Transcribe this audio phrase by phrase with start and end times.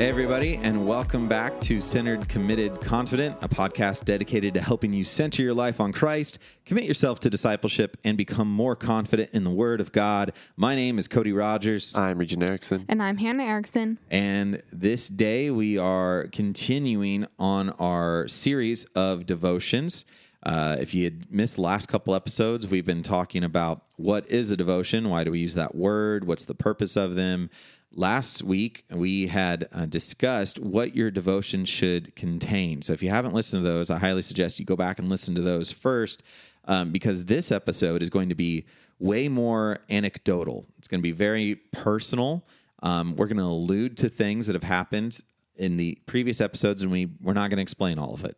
[0.00, 5.04] Hey, everybody, and welcome back to Centered, Committed, Confident, a podcast dedicated to helping you
[5.04, 9.50] center your life on Christ, commit yourself to discipleship, and become more confident in the
[9.50, 10.32] Word of God.
[10.56, 12.86] My name is Cody Rogers, I'm Regent Erickson.
[12.88, 13.98] And I'm Hannah Erickson.
[14.10, 20.06] and this day we are continuing on our series of devotions.
[20.42, 24.56] Uh, if you had missed last couple episodes, we've been talking about what is a
[24.56, 27.50] devotion, why do we use that word, what's the purpose of them.
[27.92, 32.82] Last week, we had uh, discussed what your devotion should contain.
[32.82, 35.34] So if you haven't listened to those, I highly suggest you go back and listen
[35.34, 36.22] to those first
[36.66, 38.64] um, because this episode is going to be
[39.00, 40.66] way more anecdotal.
[40.78, 42.44] It's going to be very personal.
[42.80, 45.18] Um, we're going to allude to things that have happened
[45.56, 48.36] in the previous episodes, and we, we're not going to explain all of it.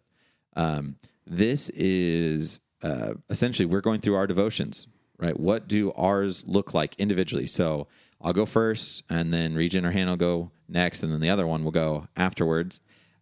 [0.57, 4.87] Um, this is uh, essentially we're going through our devotions,
[5.19, 5.39] right?
[5.39, 7.47] What do ours look like individually?
[7.47, 7.87] So
[8.23, 11.47] I'll go first, and then Regent or Hannah will go next, and then the other
[11.47, 12.81] one will go afterwards.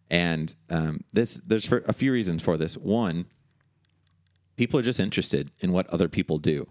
[0.09, 2.75] And um, this, there's a few reasons for this.
[2.75, 3.25] One,
[4.57, 6.67] people are just interested in what other people do.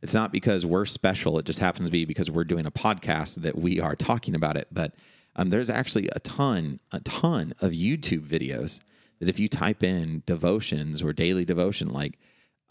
[0.00, 1.38] It's not because we're special.
[1.38, 4.56] It just happens to be because we're doing a podcast that we are talking about
[4.56, 4.68] it.
[4.70, 4.94] But
[5.34, 8.80] um, there's actually a ton, a ton of YouTube videos
[9.18, 12.18] that if you type in devotions or daily devotion, like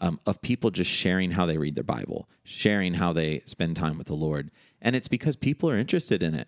[0.00, 3.98] um, of people just sharing how they read their Bible, sharing how they spend time
[3.98, 4.50] with the Lord.
[4.84, 6.46] And it's because people are interested in it.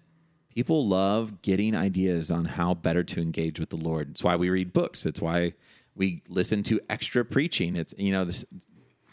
[0.54, 4.10] People love getting ideas on how better to engage with the Lord.
[4.10, 5.04] It's why we read books.
[5.04, 5.54] It's why
[5.94, 7.76] we listen to extra preaching.
[7.76, 8.44] It's, you know, this,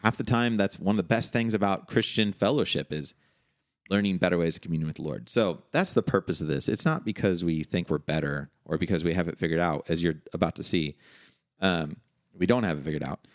[0.04, 3.14] half the time that's one of the best things about Christian fellowship is
[3.90, 5.30] learning better ways of communing with the Lord.
[5.30, 6.70] So that's the purpose of this.
[6.70, 10.04] It's not because we think we're better or because we have it figured out, as
[10.04, 10.96] you're about to see.
[11.62, 11.98] Um,
[12.38, 13.26] we don't have it figured out.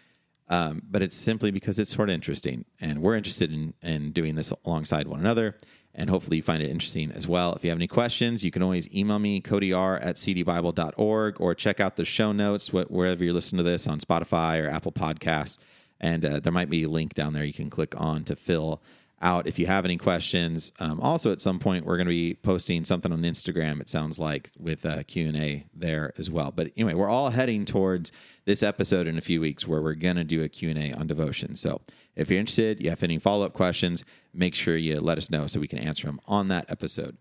[0.50, 4.34] Um, but it's simply because it's sort of interesting, and we're interested in, in doing
[4.34, 5.56] this alongside one another.
[5.98, 7.54] And hopefully, you find it interesting as well.
[7.54, 11.80] If you have any questions, you can always email me, codyr at cdbible.org, or check
[11.80, 15.58] out the show notes wh- wherever you're listening to this on Spotify or Apple Podcasts.
[16.00, 18.80] And uh, there might be a link down there you can click on to fill
[19.20, 20.70] out if you have any questions.
[20.78, 23.80] Um, also, at some point, we're going to be posting something on Instagram.
[23.80, 26.52] It sounds like with Q and A there as well.
[26.52, 28.12] But anyway, we're all heading towards
[28.44, 30.92] this episode in a few weeks where we're going to do a Q and A
[30.92, 31.56] on devotion.
[31.56, 31.80] So
[32.18, 35.46] if you're interested, you have any follow up questions, make sure you let us know
[35.46, 37.16] so we can answer them on that episode.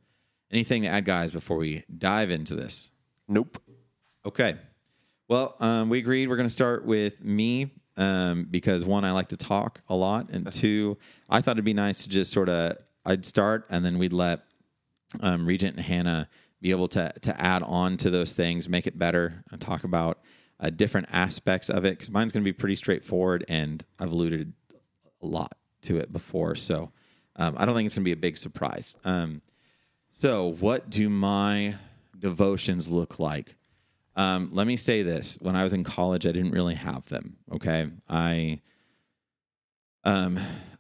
[0.52, 2.92] Anything to add, guys, before we dive into this?
[3.28, 3.62] Nope.
[4.26, 4.58] Okay.
[5.28, 9.30] Well, um, we agreed we're going to start with me um, because one, I like
[9.30, 10.98] to talk a lot, and two,
[11.30, 14.42] I thought it'd be nice to just sort of I'd start and then we'd let
[15.22, 16.30] um, Regent and Hannah
[16.62, 20.20] be able to to add on to those things, make it better, and talk about
[20.60, 21.92] uh, different aspects of it.
[21.92, 24.54] Because mine's going to be pretty straightforward, and I've alluded
[25.22, 26.92] a lot to it before, so
[27.36, 28.98] um, I don't think it's going to be a big surprise.
[29.06, 29.42] Um,
[30.10, 31.76] so, what do my
[32.18, 33.56] devotions look like?
[34.16, 37.38] Um, let me say this: when I was in college, I didn't really have them.
[37.54, 38.62] Okay, I,
[40.04, 40.40] um,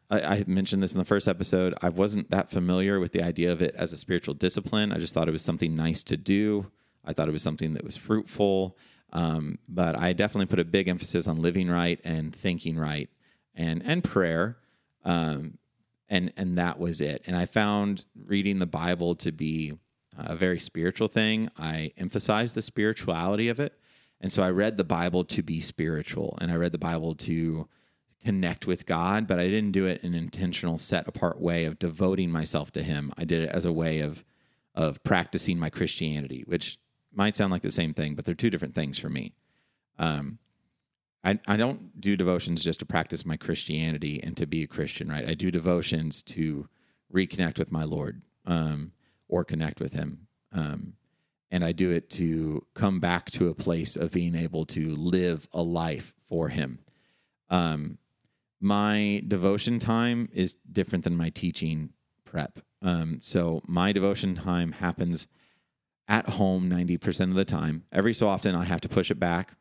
[0.10, 1.76] I, I mentioned this in the first episode.
[1.82, 4.92] I wasn't that familiar with the idea of it as a spiritual discipline.
[4.92, 6.72] I just thought it was something nice to do.
[7.06, 8.78] I thought it was something that was fruitful.
[9.14, 13.10] Um, but I definitely put a big emphasis on living right and thinking right,
[13.58, 14.58] and and prayer.
[15.04, 15.58] Um,
[16.08, 17.24] and and that was it.
[17.28, 19.74] And I found reading the Bible to be
[20.18, 21.50] a very spiritual thing.
[21.58, 23.78] I emphasized the spirituality of it.
[24.22, 27.68] And so I read the Bible to be spiritual and I read the Bible to
[28.24, 31.78] connect with God, but I didn't do it in an intentional set apart way of
[31.78, 33.12] devoting myself to him.
[33.18, 34.24] I did it as a way of
[34.74, 36.78] of practicing my Christianity, which
[37.12, 39.34] might sound like the same thing, but they're two different things for me.
[39.98, 40.38] Um,
[41.28, 45.10] I, I don't do devotions just to practice my Christianity and to be a Christian,
[45.10, 45.28] right?
[45.28, 46.68] I do devotions to
[47.14, 48.22] reconnect with my Lord.
[48.46, 48.94] Um,
[49.28, 50.28] or connect with him.
[50.52, 50.94] Um,
[51.52, 55.48] and I do it to come back to a place of being able to live
[55.54, 56.80] a life for him.
[57.50, 57.98] Um,
[58.60, 61.92] my devotion time is different than my teaching
[62.26, 62.60] prep.
[62.82, 65.28] Um, so my devotion time happens
[66.08, 67.84] at home 90% of the time.
[67.92, 69.56] Every so often, I have to push it back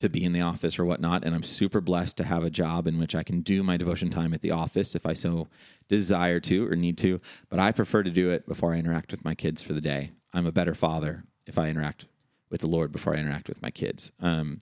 [0.00, 1.24] to be in the office or whatnot.
[1.24, 4.10] And I'm super blessed to have a job in which I can do my devotion
[4.10, 5.48] time at the office if I so
[5.88, 7.20] desire to or need to.
[7.48, 10.12] But I prefer to do it before I interact with my kids for the day.
[10.32, 12.06] I'm a better father if I interact
[12.50, 14.12] with the Lord before I interact with my kids.
[14.20, 14.60] Um,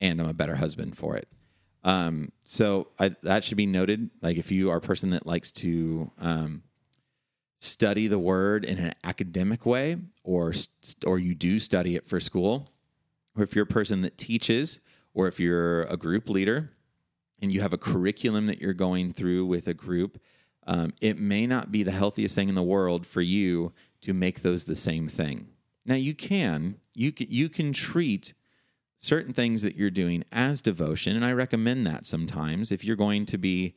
[0.00, 1.28] and I'm a better husband for it.
[1.82, 4.10] Um, so I, that should be noted.
[4.22, 6.62] Like if you are a person that likes to um,
[7.58, 10.54] study the word in an academic way, or
[11.06, 12.68] or you do study it for school,
[13.42, 14.80] if you're a person that teaches,
[15.14, 16.70] or if you're a group leader
[17.40, 20.20] and you have a curriculum that you're going through with a group,
[20.66, 23.72] um, it may not be the healthiest thing in the world for you
[24.02, 25.48] to make those the same thing.
[25.84, 28.34] Now you can you can, you can treat
[28.96, 33.26] certain things that you're doing as devotion, and I recommend that sometimes if you're going
[33.26, 33.74] to be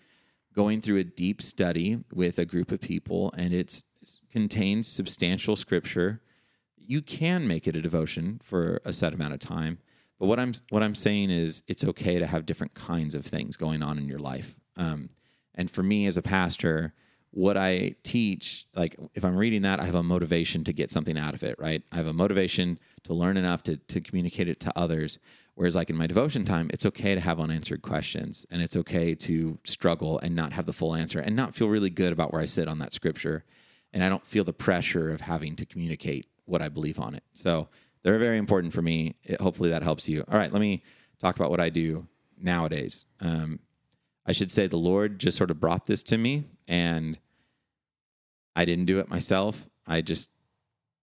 [0.54, 3.82] going through a deep study with a group of people and it
[4.32, 6.22] contains substantial scripture,
[6.88, 9.80] you can make it a devotion for a set amount of time.
[10.20, 13.58] But what I'm what I'm saying is it's okay to have different kinds of things
[13.58, 14.56] going on in your life.
[14.78, 15.10] Um,
[15.56, 16.94] and for me as a pastor,
[17.32, 21.18] what I teach, like if I'm reading that, I have a motivation to get something
[21.18, 21.82] out of it, right?
[21.92, 25.18] I have a motivation to learn enough to, to communicate it to others.
[25.56, 29.14] Whereas, like in my devotion time, it's okay to have unanswered questions and it's okay
[29.16, 32.42] to struggle and not have the full answer and not feel really good about where
[32.42, 33.44] I sit on that scripture.
[33.92, 37.24] And I don't feel the pressure of having to communicate what I believe on it.
[37.34, 37.70] So
[38.04, 39.16] they're very important for me.
[39.24, 40.24] It, hopefully, that helps you.
[40.28, 40.84] All right, let me
[41.20, 42.08] talk about what I do
[42.38, 43.06] nowadays.
[43.20, 43.60] Um,
[44.26, 47.20] I should say the Lord just sort of brought this to me and
[48.56, 49.68] I didn't do it myself.
[49.88, 50.30] I just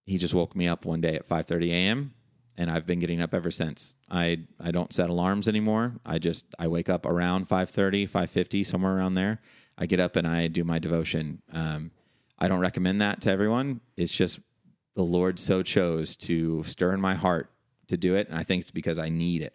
[0.06, 2.14] he just woke me up one day at 5:30 a.m.
[2.56, 3.96] and I've been getting up ever since.
[4.10, 5.94] I I don't set alarms anymore.
[6.04, 9.40] I just I wake up around 5:30, 5:50, somewhere around there.
[9.76, 11.42] I get up and I do my devotion.
[11.52, 11.90] Um,
[12.38, 13.80] I don't recommend that to everyone.
[13.96, 14.40] It's just
[15.00, 17.50] the Lord so chose to stir in my heart
[17.88, 19.54] to do it, and I think it's because I need it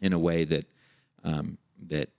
[0.00, 0.66] in a way that
[1.22, 2.10] um, that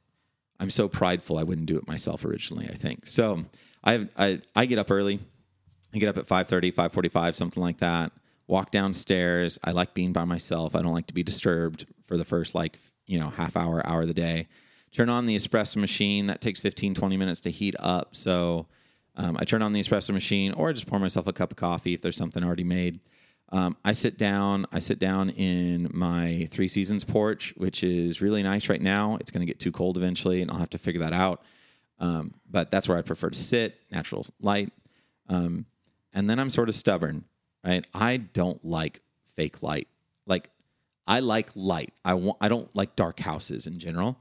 [0.57, 2.69] I'm so prideful I wouldn't do it myself originally.
[2.69, 3.43] I think so.
[3.83, 5.19] I I I get up early.
[5.93, 8.13] I get up at 5:30, 5:45, something like that.
[8.47, 9.59] Walk downstairs.
[9.61, 10.77] I like being by myself.
[10.77, 14.03] I don't like to be disturbed for the first like, you know, half hour, hour
[14.03, 14.47] of the day.
[14.93, 16.27] Turn on the espresso machine.
[16.27, 18.15] That takes 15, 20 minutes to heat up.
[18.15, 18.67] So
[19.17, 21.57] um, I turn on the espresso machine or I just pour myself a cup of
[21.57, 22.99] coffee if there's something already made.
[23.49, 24.65] Um, I sit down.
[24.71, 29.17] I sit down in my Three Seasons porch, which is really nice right now.
[29.21, 31.43] It's going to get too cold eventually, and I'll have to figure that out.
[31.99, 34.73] Um, but that's where I prefer to sit, natural light.
[35.29, 35.65] Um,
[36.11, 37.25] and then I'm sort of stubborn,
[37.63, 37.85] right?
[37.93, 39.01] I don't like
[39.35, 39.87] fake light.
[40.25, 40.49] Like
[41.07, 41.93] I like light.
[42.03, 42.37] I want.
[42.41, 44.17] I don't like dark houses in general.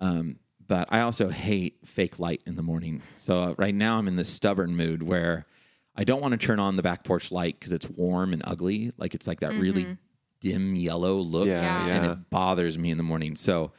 [0.00, 0.38] Um,
[0.70, 3.02] but I also hate fake light in the morning.
[3.16, 5.44] So uh, right now I'm in this stubborn mood where
[5.96, 8.92] I don't want to turn on the back porch light because it's warm and ugly.
[8.96, 9.60] Like it's like that mm-hmm.
[9.60, 9.96] really
[10.38, 13.34] dim yellow look, yeah, and it bothers me in the morning.
[13.34, 13.72] So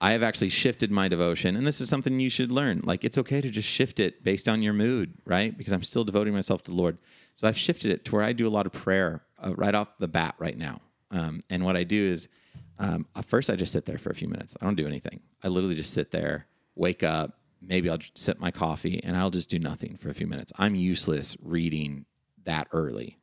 [0.00, 2.80] I have actually shifted my devotion, and this is something you should learn.
[2.82, 5.54] Like it's okay to just shift it based on your mood, right?
[5.54, 6.96] Because I'm still devoting myself to the Lord.
[7.34, 9.98] So I've shifted it to where I do a lot of prayer uh, right off
[9.98, 10.80] the bat right now.
[11.10, 12.28] Um, and what I do is,
[12.78, 14.56] um, first I just sit there for a few minutes.
[14.60, 15.20] I don't do anything.
[15.42, 19.50] I literally just sit there, wake up, maybe I'll sip my coffee, and I'll just
[19.50, 20.52] do nothing for a few minutes.
[20.58, 22.06] I'm useless reading
[22.44, 23.18] that early.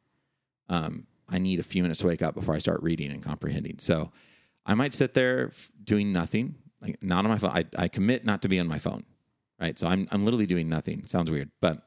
[0.69, 3.79] Um, I need a few minutes to wake up before I start reading and comprehending.
[3.79, 4.11] So
[4.65, 5.51] I might sit there
[5.83, 7.51] doing nothing, like not on my phone.
[7.51, 9.03] I, I commit not to be on my phone,
[9.59, 9.77] right?
[9.77, 11.05] So I'm I'm literally doing nothing.
[11.05, 11.83] Sounds weird, but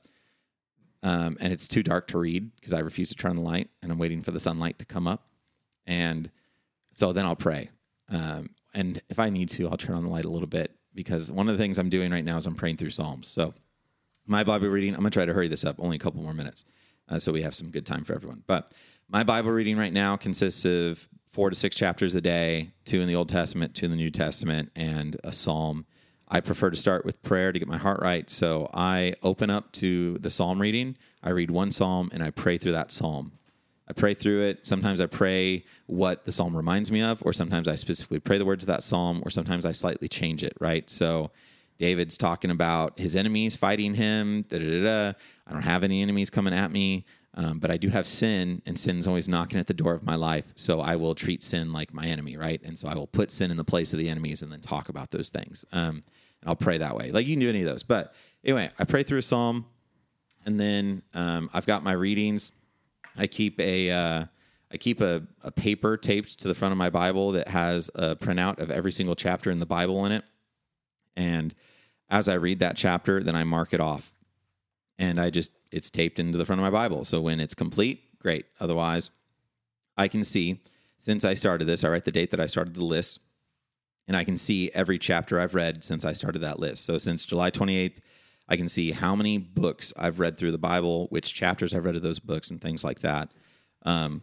[1.03, 3.71] um, and it's too dark to read because I refuse to turn on the light,
[3.83, 5.27] and I'm waiting for the sunlight to come up,
[5.87, 6.31] and
[6.93, 7.71] so then I'll pray.
[8.09, 11.33] Um, and if I need to, I'll turn on the light a little bit because
[11.33, 13.29] one of the things I'm doing right now is I'm praying through Psalms.
[13.29, 13.55] So
[14.27, 16.65] my Bible reading, I'm gonna try to hurry this up, only a couple more minutes,
[17.09, 18.43] uh, so we have some good time for everyone.
[18.47, 18.73] But
[19.09, 23.09] my Bible reading right now consists of four to six chapters a day, two in
[23.09, 25.87] the Old Testament, two in the New Testament, and a psalm.
[26.29, 28.29] I prefer to start with prayer to get my heart right.
[28.31, 30.97] So I open up to the psalm reading.
[31.23, 33.33] I read one psalm and I pray through that psalm.
[33.89, 34.67] I pray through it.
[34.67, 38.45] Sometimes I pray what the psalm reminds me of, or sometimes I specifically pray the
[38.45, 40.89] words of that psalm, or sometimes I slightly change it, right?
[40.89, 41.31] So
[41.79, 44.45] David's talking about his enemies fighting him.
[44.49, 47.05] Da, da, da, I don't have any enemies coming at me.
[47.35, 50.17] Um, but I do have sin, and sin's always knocking at the door of my
[50.17, 50.53] life.
[50.55, 52.61] So I will treat sin like my enemy, right?
[52.63, 54.91] And so I will put sin in the place of the enemies and then talk
[54.91, 55.65] about those things.
[55.73, 56.05] Um,
[56.43, 57.11] and I'll pray that way.
[57.11, 57.83] Like you can do any of those.
[57.83, 59.65] But anyway, I pray through a psalm,
[60.45, 62.53] and then um, I've got my readings.
[63.17, 64.25] I keep a uh,
[64.73, 68.17] I keep a, a paper taped to the front of my Bible that has a
[68.17, 70.25] printout of every single chapter in the Bible in it.
[71.15, 71.55] And
[72.09, 74.13] as I read that chapter, then I mark it off
[74.99, 77.05] and I just it's taped into the front of my Bible.
[77.05, 78.47] So when it's complete, great.
[78.61, 79.11] Otherwise,
[79.97, 80.61] I can see
[80.99, 83.19] since I started this, I write the date that I started the list,
[84.07, 86.85] and I can see every chapter I've read since I started that list.
[86.85, 87.99] So since July 28th,
[88.53, 91.97] I can see how many books I've read through the Bible, which chapters I've read
[91.97, 93.31] of those books, and things like that.
[93.87, 94.21] Um,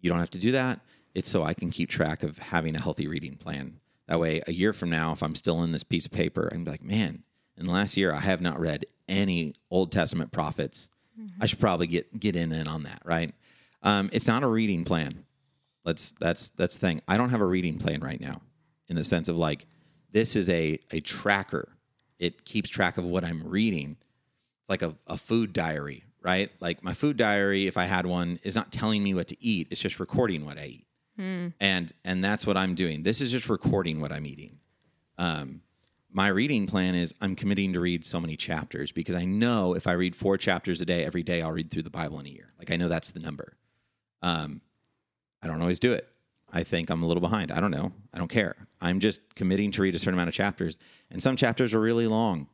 [0.00, 0.80] you don't have to do that.
[1.14, 3.78] It's so I can keep track of having a healthy reading plan.
[4.08, 6.64] That way, a year from now, if I'm still in this piece of paper, I'm
[6.64, 7.22] like, man,
[7.56, 10.90] in the last year, I have not read any Old Testament prophets.
[11.16, 11.40] Mm-hmm.
[11.40, 13.32] I should probably get get in and on that, right?
[13.84, 15.26] Um, it's not a reading plan.
[15.84, 17.02] Let's that's that's the thing.
[17.06, 18.42] I don't have a reading plan right now,
[18.88, 19.66] in the sense of like
[20.10, 21.68] this is a a tracker.
[22.18, 23.96] It keeps track of what I'm reading.
[24.60, 26.50] It's like a, a food diary, right?
[26.60, 29.68] Like my food diary, if I had one, is not telling me what to eat.
[29.70, 30.86] It's just recording what I eat.
[31.60, 33.02] And and that's what I'm doing.
[33.02, 34.58] This is just recording what I'm eating.
[35.18, 35.60] Um,
[36.10, 39.86] my reading plan is I'm committing to read so many chapters because I know if
[39.86, 42.30] I read four chapters a day every day, I'll read through the Bible in a
[42.30, 42.52] year.
[42.58, 43.56] Like I know that's the number.
[44.22, 44.60] Um,
[45.42, 46.08] I don't always do it.
[46.54, 47.50] I think I'm a little behind.
[47.50, 47.92] I don't know.
[48.14, 48.54] I don't care.
[48.80, 50.78] I'm just committing to read a certain amount of chapters,
[51.10, 52.46] and some chapters are really long,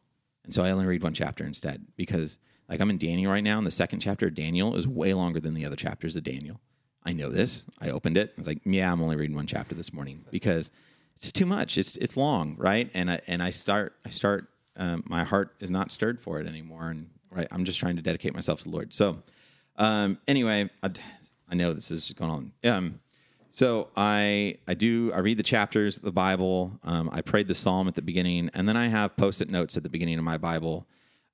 [0.43, 2.39] and so I only read one chapter instead because,
[2.69, 5.39] like, I'm in Daniel right now, and the second chapter of Daniel is way longer
[5.39, 6.61] than the other chapters of Daniel.
[7.05, 7.67] I know this.
[7.79, 8.33] I opened it.
[8.37, 10.71] I was like, yeah, I'm only reading one chapter this morning because
[11.17, 11.77] it's too much.
[11.77, 12.91] It's it's long, right?
[12.95, 16.47] And I and I start I start um, my heart is not stirred for it
[16.47, 18.95] anymore, and right, I'm just trying to dedicate myself to the Lord.
[18.95, 19.23] So,
[19.77, 20.91] um, anyway, I,
[21.51, 22.53] I know this is going on.
[22.65, 23.01] Um,
[23.61, 26.81] so I I do I read the chapters of the Bible.
[26.83, 29.83] Um, I prayed the psalm at the beginning, and then I have post-it notes at
[29.83, 30.87] the beginning of my Bible.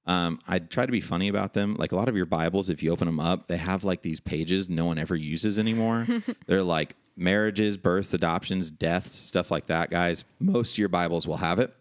[0.07, 1.77] Um, I try to be funny about them.
[1.77, 4.19] Like a lot of your Bibles, if you open them up, they have like these
[4.19, 6.05] pages no one ever uses anymore.
[6.49, 10.25] They're like marriages, births, adoptions, deaths, stuff like that, guys.
[10.41, 11.73] Most of your Bibles will have it.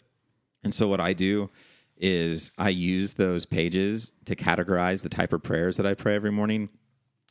[0.63, 1.49] And so what I do
[1.97, 6.31] is I use those pages to categorize the type of prayers that I pray every
[6.31, 6.69] morning.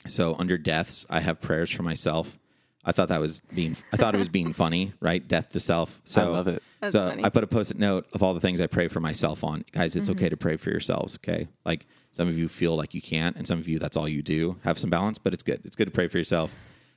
[0.09, 2.40] So under deaths, I have prayers for myself.
[2.85, 5.26] I thought that was being I thought it was being funny, right?
[5.26, 6.00] Death to self.
[6.05, 6.62] So I love it.
[6.81, 7.25] That's so funny.
[7.25, 9.64] I put a post-it note of all the things I pray for myself on.
[9.73, 11.49] Guys, it's okay to pray for yourselves, okay?
[11.64, 14.23] Like some of you feel like you can't and some of you that's all you
[14.23, 14.59] do.
[14.64, 15.62] Have some balance, but it's good.
[15.64, 16.55] It's good to pray for yourself.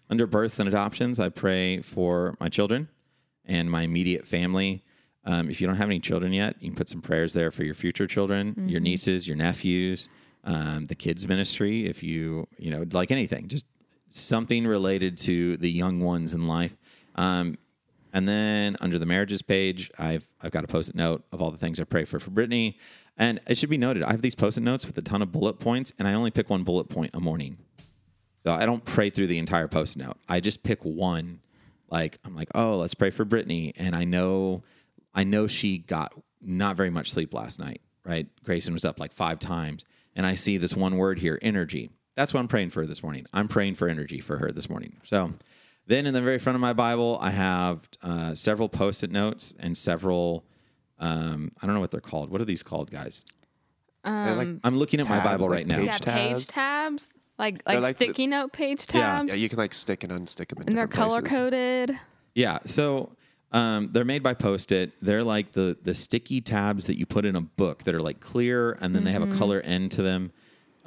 [0.09, 2.89] Under births and adoptions, I pray for my children
[3.45, 4.83] and my immediate family.
[5.25, 7.63] Um, if you don't have any children yet, you can put some prayers there for
[7.63, 10.07] your future children, your nieces, your nephews,
[10.45, 11.85] um, the kids ministry.
[11.85, 13.65] If you, you know, like anything, just
[14.09, 16.75] something related to the young ones in life.
[17.15, 17.57] Um,
[18.13, 21.57] and then under the marriages page, I've I've got a post-it note of all the
[21.57, 22.77] things I pray for for Brittany.
[23.17, 25.59] And it should be noted, I have these post-it notes with a ton of bullet
[25.59, 27.57] points, and I only pick one bullet point a morning.
[28.37, 30.17] So I don't pray through the entire post-it note.
[30.29, 31.41] I just pick one.
[31.89, 34.63] Like I'm like, oh, let's pray for Brittany, and I know,
[35.13, 37.81] I know she got not very much sleep last night.
[38.03, 39.83] Right, Grayson was up like five times,
[40.15, 41.89] and I see this one word here, energy.
[42.17, 43.27] That's what I'm praying for this morning.
[43.31, 44.97] I'm praying for energy for her this morning.
[45.03, 45.33] So
[45.85, 49.77] then in the very front of my Bible, I have uh, several post-it notes and
[49.77, 50.43] several.
[50.99, 52.31] Um, I don't know what they're called.
[52.31, 53.23] What are these called, guys?
[54.03, 55.77] They're like I'm looking at my Bible like right now.
[55.77, 56.39] page yeah, tabs.
[56.39, 59.59] page tabs, like They're like, like the- sticky note page tabs, yeah, yeah, you can
[59.59, 61.99] like stick and unstick them in and they're color coded.
[62.33, 63.11] Yeah, so
[63.51, 64.93] um, they're made by Post-it.
[65.01, 68.21] They're like the the sticky tabs that you put in a book that are like
[68.21, 70.31] clear, and then they have a color end to them.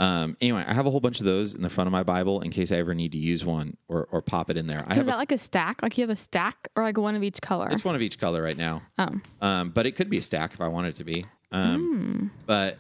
[0.00, 2.40] Um, anyway, I have a whole bunch of those in the front of my Bible
[2.40, 4.83] in case I ever need to use one or, or pop it in there.
[4.87, 5.83] I Is have that a, like a stack?
[5.83, 7.69] Like you have a stack, or like one of each color?
[7.71, 9.11] it's one of each color right now, Oh,
[9.42, 11.26] um, but it could be a stack if I wanted it to be.
[11.52, 12.78] Um, But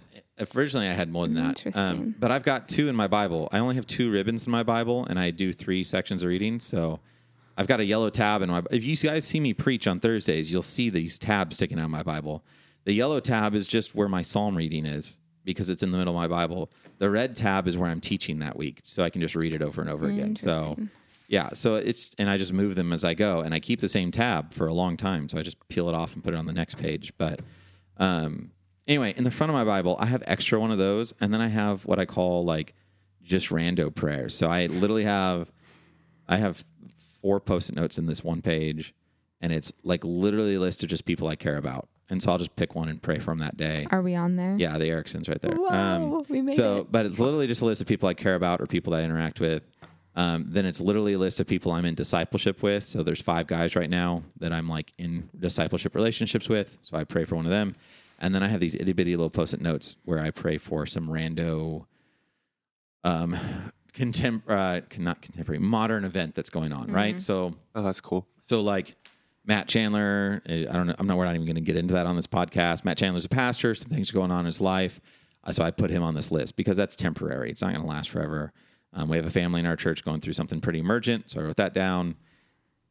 [0.56, 1.76] originally I had more than that.
[1.76, 3.48] Um, but I've got two in my Bible.
[3.52, 6.58] I only have two ribbons in my Bible, and I do three sections of reading.
[6.58, 7.00] So
[7.58, 8.62] I've got a yellow tab in my.
[8.70, 11.90] If you guys see me preach on Thursdays, you'll see these tabs sticking out of
[11.90, 12.42] my Bible.
[12.84, 16.14] The yellow tab is just where my psalm reading is because it's in the middle
[16.14, 16.70] of my Bible.
[16.98, 19.62] The red tab is where I'm teaching that week, so I can just read it
[19.62, 20.36] over and over again.
[20.36, 20.76] So.
[21.28, 23.88] Yeah, so it's and I just move them as I go, and I keep the
[23.88, 25.28] same tab for a long time.
[25.28, 27.12] So I just peel it off and put it on the next page.
[27.18, 27.40] But
[27.98, 28.50] um,
[28.88, 31.40] anyway, in the front of my Bible, I have extra one of those, and then
[31.40, 32.74] I have what I call like
[33.22, 34.34] just rando prayers.
[34.34, 35.52] So I literally have
[36.28, 36.64] I have
[37.22, 38.92] four post-it notes in this one page,
[39.40, 41.88] and it's like literally a list of just people I care about.
[42.10, 43.86] And so I'll just pick one and pray from that day.
[43.90, 44.56] are we on there?
[44.58, 45.54] Yeah, the Ericksons right there.
[45.70, 46.90] Um, Whoa, we made so, it.
[46.92, 49.04] but it's literally just a list of people I care about or people that I
[49.04, 49.62] interact with.
[50.16, 52.82] Um, then it's literally a list of people I'm in discipleship with.
[52.84, 56.78] So there's five guys right now that I'm like in discipleship relationships with.
[56.82, 57.76] So I pray for one of them.
[58.18, 60.84] And then I have these itty bitty little post it notes where I pray for
[60.84, 61.86] some rando,
[63.04, 63.36] um,
[63.94, 67.22] contem- uh, not contemporary, modern event that's going on, right?
[67.22, 68.26] So Oh, that's cool.
[68.40, 68.96] so like
[69.44, 70.94] Matt Chandler, eh, I don't know.
[70.98, 71.16] I'm not.
[71.16, 72.84] We're not even going to get into that on this podcast.
[72.84, 73.74] Matt Chandler's a pastor.
[73.74, 75.00] Some things are going on in his life,
[75.44, 77.50] uh, so I put him on this list because that's temporary.
[77.50, 78.52] It's not going to last forever.
[78.92, 81.44] Um, we have a family in our church going through something pretty emergent, so I
[81.44, 82.16] wrote that down.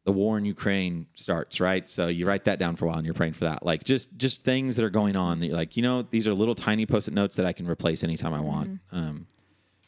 [0.06, 1.88] The war in Ukraine starts, right?
[1.88, 3.64] So you write that down for a while and you're praying for that.
[3.64, 6.34] Like just just things that are going on that you're like, you know, these are
[6.34, 8.80] little tiny post-it notes that I can replace anytime I want.
[8.92, 9.28] Um,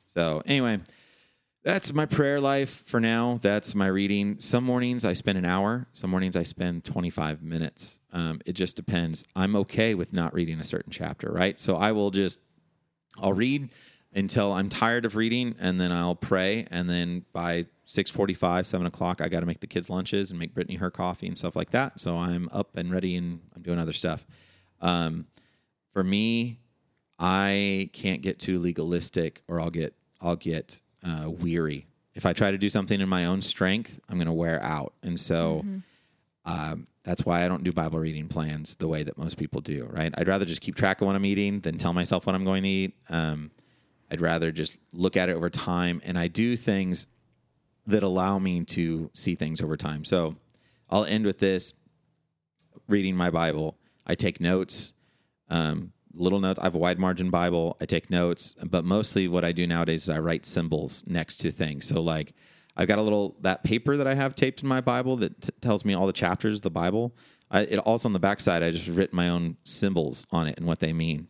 [0.04, 0.80] so anyway,
[1.64, 3.40] that's my prayer life for now.
[3.42, 4.40] That's my reading.
[4.40, 5.88] Some mornings I spend an hour.
[5.94, 8.00] Some mornings I spend 25 minutes.
[8.12, 9.24] Um, it just depends.
[9.36, 11.60] I'm okay with not reading a certain chapter, right?
[11.60, 12.40] So I will just,
[13.20, 13.70] I'll read
[14.14, 19.22] until I'm tired of reading, and then I'll pray, and then by 6:45, 7 o'clock,
[19.22, 21.70] I got to make the kids lunches and make Brittany her coffee and stuff like
[21.70, 22.00] that.
[22.00, 24.26] So I'm up and ready, and I'm doing other stuff.
[24.82, 25.28] Um,
[25.94, 26.60] for me,
[27.20, 31.88] I can't get too legalistic, or I'll get I'll get uh, weary.
[32.14, 34.94] If I try to do something in my own strength, I'm going to wear out,
[35.02, 35.64] and so
[36.46, 39.88] um, that's why I don't do Bible reading plans the way that most people do.
[39.90, 40.14] Right?
[40.18, 42.64] I'd rather just keep track of what I'm eating than tell myself what I'm going
[42.64, 42.96] to eat.
[43.10, 43.52] Um,
[44.12, 47.08] I'd rather just look at it over time, and I do things
[47.88, 50.04] that allow me to see things over time.
[50.04, 50.36] So
[50.90, 51.74] I'll end with this
[52.88, 53.78] reading my Bible.
[54.06, 54.94] I take notes,
[55.50, 56.60] um, little notes.
[56.60, 57.78] I have a wide margin Bible.
[57.82, 61.52] I take notes, but mostly what I do nowadays is I write symbols next to
[61.52, 61.88] things.
[61.88, 62.34] So, like,
[62.76, 65.50] I've got a little that paper that I have taped in my Bible that t-
[65.62, 67.16] tells me all the chapters of the Bible.
[67.50, 70.66] I, it also on the backside, I just written my own symbols on it and
[70.66, 71.28] what they mean.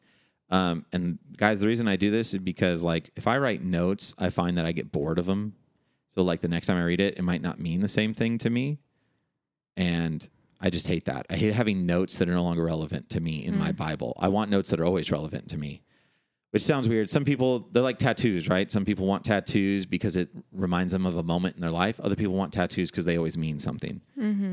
[0.49, 4.13] Um, and guys, the reason I do this is because, like, if I write notes,
[4.19, 5.53] I find that I get bored of them.
[6.09, 8.37] So, like, the next time I read it, it might not mean the same thing
[8.39, 8.79] to me.
[9.77, 10.27] And
[10.61, 11.25] I just hate that.
[11.29, 14.15] I hate having notes that are no longer relevant to me in my Bible.
[14.19, 15.81] I want notes that are always relevant to me,
[16.51, 17.09] which sounds weird.
[17.09, 18.71] Some people, they're like tattoos, right?
[18.71, 21.99] Some people want tattoos because it reminds them of a moment in their life.
[21.99, 24.01] Other people want tattoos because they always mean something.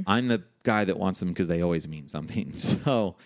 [0.07, 2.55] I'm the guy that wants them because they always mean something.
[2.57, 3.17] So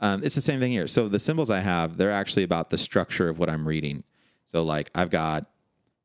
[0.00, 0.88] um, it's the same thing here.
[0.88, 4.02] So the symbols I have, they're actually about the structure of what I'm reading.
[4.46, 5.46] So, like, I've got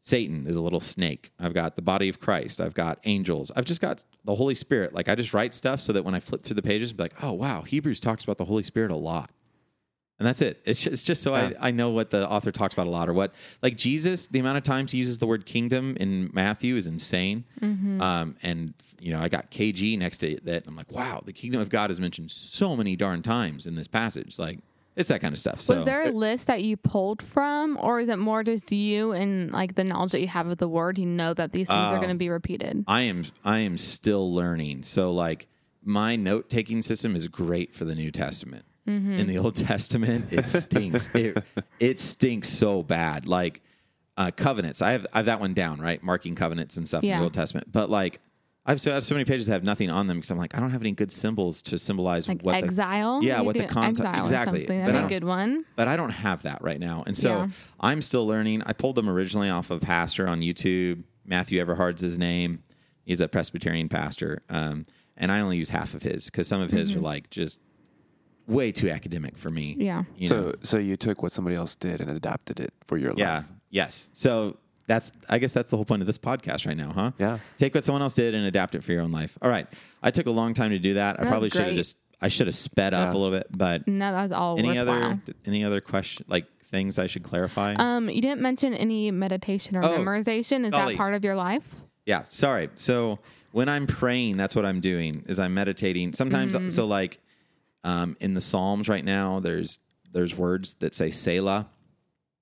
[0.08, 1.32] Satan is a little snake.
[1.38, 2.62] I've got the body of Christ.
[2.62, 3.52] I've got angels.
[3.58, 4.94] I've just got the Holy Spirit.
[4.94, 7.22] Like I just write stuff so that when I flip through the pages, be like,
[7.22, 9.32] oh wow, Hebrews talks about the Holy Spirit a lot.
[10.18, 10.62] And that's it.
[10.64, 11.52] It's just, it's just so Yeah.
[11.60, 14.40] I, I know what the author talks about a lot or what like Jesus, the
[14.40, 17.44] amount of times he uses the word kingdom in Matthew is insane.
[18.02, 20.68] Um, and you know, I got KG next to that.
[20.68, 23.88] I'm like, wow, the kingdom of God is mentioned so many darn times in this
[23.90, 24.40] passage.
[24.40, 24.60] Like
[24.98, 25.62] it's that kind of stuff.
[25.62, 29.14] So Was there a list that you pulled from, or is it more just you
[29.14, 30.98] and like the knowledge that you have of the word?
[30.98, 31.98] You know that these things are Oh.
[31.98, 32.84] going to be repeated.
[32.88, 34.84] I am I am still learning.
[34.84, 35.48] So like
[35.84, 38.66] my note taking system is great for the New Testament.
[38.88, 39.12] Mm-hmm.
[39.20, 41.10] In the Old Testament, it stinks.
[41.14, 41.44] it
[41.80, 43.26] it stinks so bad.
[43.28, 43.62] Like
[44.18, 47.12] uh, covenants, I have I have that one down right, marking covenants and stuff in
[47.18, 47.72] the Old Testament.
[47.72, 48.20] But like
[48.68, 50.38] I have so, I have so many pages that have nothing on them because I'm
[50.38, 53.24] like I don't have any good symbols to symbolize Like what exile.
[53.24, 54.66] yeah, You what the do concept- exile or exactly.
[54.66, 55.66] But That'd don't- be a good one.
[55.78, 57.04] but I don't have that right now.
[57.08, 57.48] And so Yeah.
[57.80, 58.64] I'm still learning.
[58.66, 61.04] I pulled them originally off of Pastor on YouTube.
[61.26, 62.64] Matthew Everhard's his name.
[63.04, 64.42] He's a Presbyterian pastor.
[64.50, 67.62] Um, and I only use half of his because some of his are like just
[68.48, 69.72] way too academic for me.
[69.74, 69.82] Mm-hmm.
[69.82, 70.04] Yeah.
[70.18, 70.54] You so know?
[70.64, 73.36] so you took what somebody else did and adapted it for your yeah.
[73.38, 73.46] life.
[73.48, 73.84] Yeah.
[73.84, 74.10] Yes.
[74.14, 77.12] So that's, I guess that's the whole point of this podcast right now, huh?
[77.20, 77.38] Yeah.
[77.58, 79.38] Take what someone else did and adapt it for your own life.
[79.42, 79.68] All right.
[80.02, 81.20] I took a long time to do that.
[81.20, 84.12] I probably should have just, I should have sped up a little bit, but No,
[84.12, 85.04] that's all any worthwhile.
[85.04, 87.76] other, any other question, like things I should clarify?
[87.78, 90.66] Um, you didn't mention any meditation or Oh, memorization.
[90.66, 90.94] Is golly.
[90.94, 91.76] that part of your life?
[92.06, 92.70] Yeah, sorry.
[92.76, 93.20] So
[93.52, 95.24] when I'm praying, that's what I'm doing.
[95.28, 96.14] Is I'm meditating.
[96.14, 96.70] Sometimes, Mm-hmm.
[96.70, 97.20] so like
[97.84, 99.80] um, in the Psalms right now, there's
[100.14, 101.68] there's words that say Selah.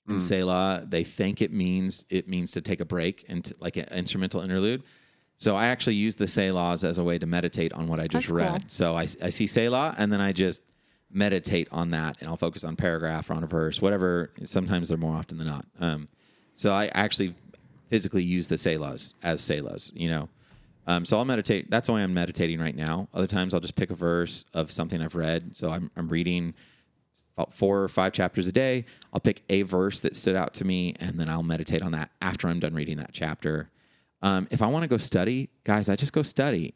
[0.07, 3.75] And Selah, they think it means it means to take a break and to, like
[3.75, 4.83] an instrumental interlude.
[5.37, 8.27] So I actually use the Selahs as a way to meditate on what I just
[8.27, 8.37] That's cool.
[8.37, 8.71] read.
[8.71, 10.61] So I, I see Selah, and then I just
[11.11, 14.31] meditate on that, and I'll focus on paragraph or on a verse, whatever.
[14.43, 15.65] Sometimes they're more often than not.
[15.79, 16.07] Um,
[16.53, 17.33] so I actually
[17.89, 20.29] physically use the Selahs as Selahs, you know.
[20.87, 21.71] Um, so I'll meditate.
[21.71, 23.07] That's why I'm meditating right now.
[23.13, 25.55] Other times I'll just pick a verse of something I've read.
[25.55, 26.53] So I'm, I'm reading
[27.37, 28.85] about four or five chapters a day.
[29.13, 32.11] I'll pick a verse that stood out to me, and then I'll meditate on that
[32.21, 33.69] after I'm done reading that chapter.
[34.21, 36.73] Um, if I want to go study, guys, I just go study,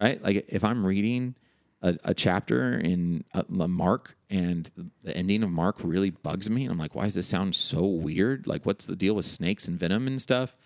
[0.00, 0.22] right?
[0.22, 1.36] Like if I'm reading
[1.82, 4.70] a, a chapter in uh, Mark and
[5.02, 7.84] the ending of Mark really bugs me, and I'm like, why does this sound so
[7.84, 8.46] weird?
[8.46, 10.56] Like, what's the deal with snakes and venom and stuff?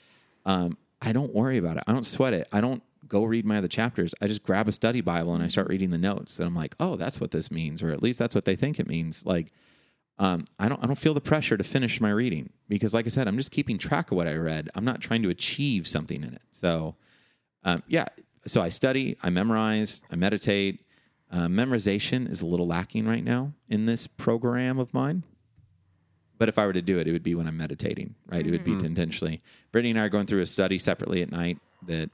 [0.47, 1.85] Um, I don't worry about it.
[1.87, 2.49] I don't sweat it.
[2.53, 4.15] I don't go read my other chapters.
[4.21, 6.39] I just grab a study Bible and I start reading the notes.
[6.39, 8.79] And I'm like, oh, that's what this means, or at least that's what they think
[8.79, 9.25] it means.
[9.27, 9.53] Like,
[10.19, 13.09] um, I don't I don't feel the pressure to finish my reading because, like I
[13.09, 14.71] said, I'm just keeping track of what I read.
[14.75, 16.43] I'm not trying to achieve something in it.
[16.53, 16.95] So,
[17.65, 18.07] um, yeah.
[18.47, 20.83] So I study, I memorize, I meditate.
[21.33, 25.25] Uh, memorization is a little lacking right now in this program of mine.
[26.39, 28.47] But if I were to do it, it would be when I'm meditating, right?
[28.47, 29.41] It would be to intentionally.
[29.73, 32.11] Brittany and I are going through a study separately at night that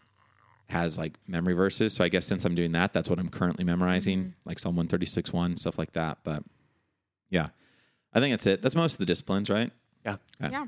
[0.71, 1.93] has like memory verses.
[1.95, 5.33] So I guess since I'm doing that, that's what I'm currently memorizing, like Psalm 136
[5.33, 6.19] 1, stuff like that.
[6.25, 6.43] But
[7.29, 7.49] yeah,
[8.13, 8.63] I think that's it.
[8.63, 9.71] That's most of the disciplines, right?
[10.05, 10.17] Yeah.
[10.43, 10.53] Okay.
[10.53, 10.67] Yeah.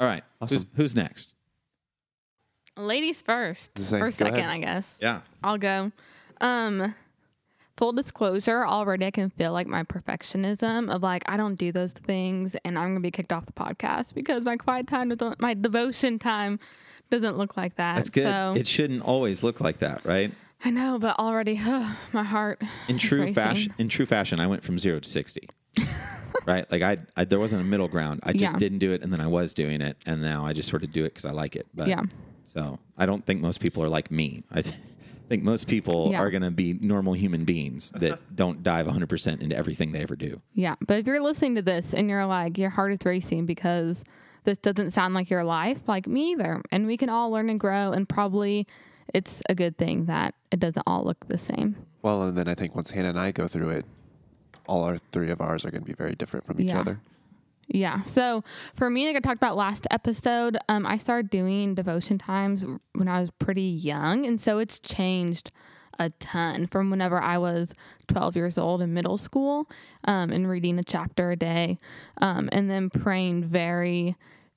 [0.00, 0.22] All right.
[0.48, 0.70] Who's, Awesome.
[0.76, 1.34] who's next?
[2.76, 3.74] Ladies first.
[3.74, 4.50] Just or second, ahead.
[4.50, 4.98] I guess.
[5.02, 5.22] Yeah.
[5.42, 5.90] I'll go.
[6.40, 6.94] Um,
[7.76, 11.92] full disclosure, already I can feel like my perfectionism of like I don't do those
[11.92, 15.54] things, and I'm gonna be kicked off the podcast because my quiet time, doesn't, my
[15.54, 16.60] devotion time,
[17.10, 17.96] doesn't look like that.
[17.96, 18.24] That's good.
[18.24, 20.32] So it shouldn't always look like that, right?
[20.64, 21.54] I know, but already
[22.12, 22.62] my heart.
[22.88, 25.48] In true fashion, in true fashion, I went from zero to 60.
[26.46, 26.70] right?
[26.70, 28.20] Like I, I, there wasn't a middle ground.
[28.22, 28.58] I just Yeah.
[28.58, 30.92] didn't do it, and then I was doing it, and now I just sort of
[30.92, 31.66] do it because I like it.
[31.74, 32.02] But Yeah.
[32.44, 34.42] so I don't think most people are like me.
[34.50, 34.74] I th-
[35.28, 36.20] think most people Yeah.
[36.20, 40.00] are going to be normal human beings that don't dive 100 percent into everything they
[40.00, 40.40] ever do.
[40.54, 44.02] Yeah, but if you're listening to this and you're like your heart is racing because
[44.48, 47.60] this doesn't sound like your life, like me either, and we can all learn and
[47.60, 48.66] grow, and probably
[49.12, 51.76] it's a good thing that it doesn't all look the same.
[52.00, 53.84] Well, and then I think once Hannah and I go through it,
[54.66, 56.80] all our three of ours are going to be very different from each Yeah.
[56.80, 57.00] other.
[57.68, 58.02] Yeah.
[58.04, 58.42] So
[58.74, 63.08] for me, like I talked about last episode, um, I started doing devotion times when
[63.08, 64.24] I was pretty young.
[64.24, 65.50] And so it's changed
[65.98, 67.74] a ton from whenever I was
[68.06, 69.68] 12 years old in middle school
[70.04, 71.76] um, and reading a chapter a day
[72.22, 74.16] um, and then praying very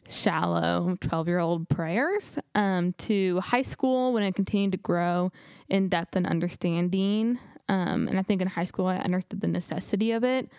[0.10, 5.32] shallow 12 year old prayers um, to high school when it continued to grow
[5.70, 7.40] in depth and understanding.
[7.70, 10.50] Um, and I think in high school, I understood the necessity of it.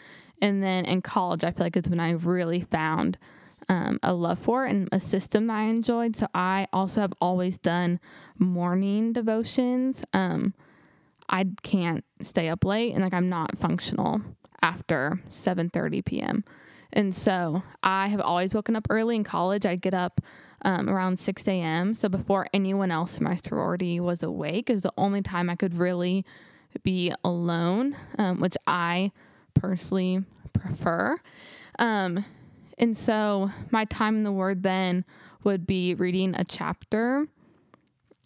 [0.41, 3.19] And then in college, I feel like it's when I really found
[3.69, 6.17] um, a love for it and a system that I enjoyed.
[6.17, 8.01] So I also have always done
[8.39, 10.05] morning devotions.
[10.13, 10.55] Um,
[11.29, 14.21] I can't stay up late and like I'm not functional
[14.63, 16.45] after 7:30 p.m.
[16.93, 19.65] And so I have always woken up early in college.
[19.65, 20.21] I'd get up
[20.63, 21.95] um, around 6 a.m.
[21.95, 25.77] So before anyone else in my sorority was awake is the only time I could
[25.77, 26.25] really
[26.83, 29.13] be alone, um, which I
[29.55, 31.19] personally prefer.
[31.79, 32.25] Um,
[32.79, 35.05] and so my time in the Word then
[35.45, 37.27] would be reading a chapter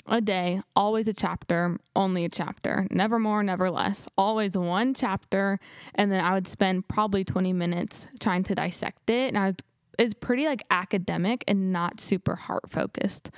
[0.09, 5.59] a day, always a chapter, only a chapter, never more, never less, always one chapter.
[5.95, 9.29] And then I would spend probably 20 minutes trying to dissect it.
[9.29, 9.57] And I was,
[9.99, 13.31] it's pretty like academic and not super heart focused.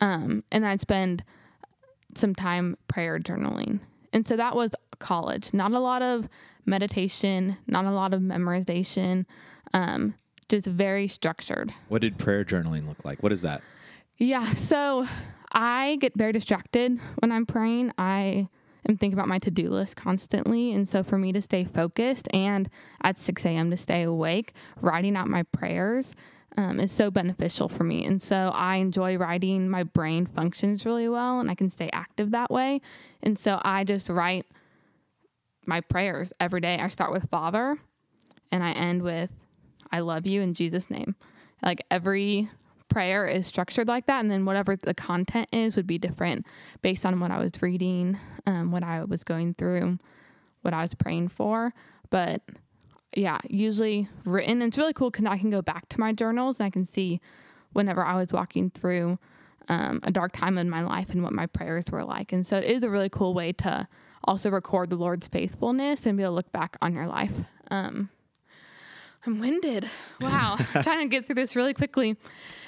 [0.00, 1.24] Um, and I'd spend
[2.14, 3.80] some time prayer journaling.
[4.12, 5.52] And so that was college.
[5.52, 6.28] Not a lot of
[6.66, 9.24] meditation, not a lot of memorization,
[9.72, 10.14] um,
[10.48, 11.72] just very structured.
[11.88, 13.22] What did prayer journaling look like?
[13.22, 13.62] What is that?
[14.16, 14.52] Yeah.
[14.54, 15.06] So
[15.52, 17.92] I get very distracted when I'm praying.
[17.98, 18.48] I
[18.88, 20.72] am thinking about my to do list constantly.
[20.72, 22.68] And so for me to stay focused and
[23.02, 23.70] at 6 a.m.
[23.70, 26.14] to stay awake, writing out my prayers
[26.56, 28.04] um, is so beneficial for me.
[28.04, 29.68] And so I enjoy writing.
[29.68, 32.80] My brain functions really well and I can stay active that way.
[33.22, 34.46] And so I just write
[35.66, 36.78] my prayers every day.
[36.78, 37.76] I start with Father
[38.50, 39.30] and I end with
[39.92, 41.16] I love you in Jesus' name.
[41.62, 42.48] Like every
[42.90, 46.46] prayer is structured like that, and then whatever the content is would be different
[46.82, 49.98] based on what I was reading, um, what I was going through,
[50.62, 51.72] what I was praying for.
[52.10, 52.42] But
[53.14, 54.62] yeah, usually written.
[54.62, 57.20] It's really cool because I can go back to my journals and I can see
[57.72, 59.18] whenever I was walking through
[59.68, 62.32] um, a dark time in my life and what my prayers were like.
[62.32, 63.86] And so it is a really cool way to
[64.24, 67.32] also record the Lord's faithfulness and be able to look back on your life.
[67.70, 68.10] Um,
[69.26, 69.88] I'm winded.
[70.20, 70.58] Wow.
[70.82, 72.16] trying to get through this really quickly.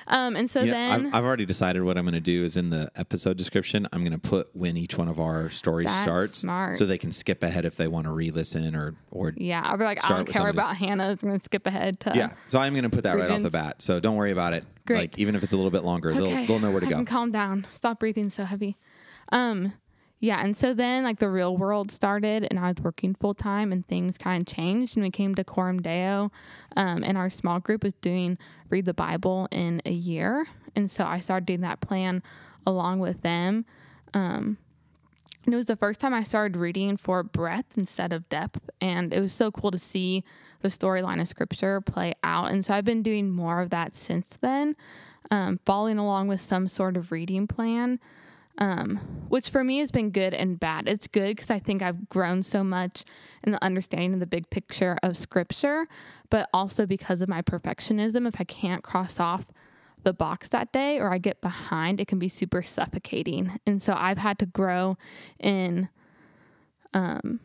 [0.09, 2.57] Um, and so Yeah, then I've, I've already decided what I'm going to do is
[2.57, 3.87] in the episode description.
[3.93, 6.79] I'm going to put when each one of our stories That's starts, smart.
[6.79, 9.85] so they can skip ahead if they want to re-listen or or Yeah, I'll be
[9.85, 11.11] like, I don't care about Hannah.
[11.11, 12.13] I'm going to skip ahead to.
[12.15, 12.33] yeah.
[12.49, 13.81] So I'm going to put that right off the bat.
[13.83, 14.65] So don't worry about it.
[14.87, 14.97] Great.
[14.99, 16.91] Like even if it's a little bit longer, Okay, they'll they'll know where to I
[16.91, 17.05] go.
[17.05, 17.67] calm down.
[17.71, 18.77] Stop breathing so heavy.
[19.31, 19.73] Um,
[20.23, 23.73] yeah, and so then like the real world started, and I was working full time,
[23.73, 26.31] and things kind of changed, and we came to Coram Deo,
[26.77, 28.39] um, and our small group was doing
[28.71, 32.23] read the Bible in a year, and so I started doing that plan
[32.65, 33.65] along with them.
[34.15, 34.59] Um,
[35.45, 38.71] and it was the first time I started reading for breadth instead of depth.
[38.81, 40.23] And it was so cool to see
[40.61, 42.53] the storyline of scripture play out.
[42.53, 44.77] And so I've been doing more of that since then,
[45.33, 47.99] um, following along with some sort of reading plan,
[48.59, 48.97] um,
[49.29, 50.87] which for me has been good and bad.
[50.87, 53.05] It's good because I think I've grown so much
[53.43, 55.89] in the understanding of the big picture of scripture,
[56.31, 58.27] but also because of my perfectionism.
[58.27, 59.47] If I can't cross off
[60.05, 63.59] the box that day or I get behind, it can be super suffocating.
[63.67, 64.99] And so I've had to grow
[65.39, 65.89] in
[66.93, 67.41] um,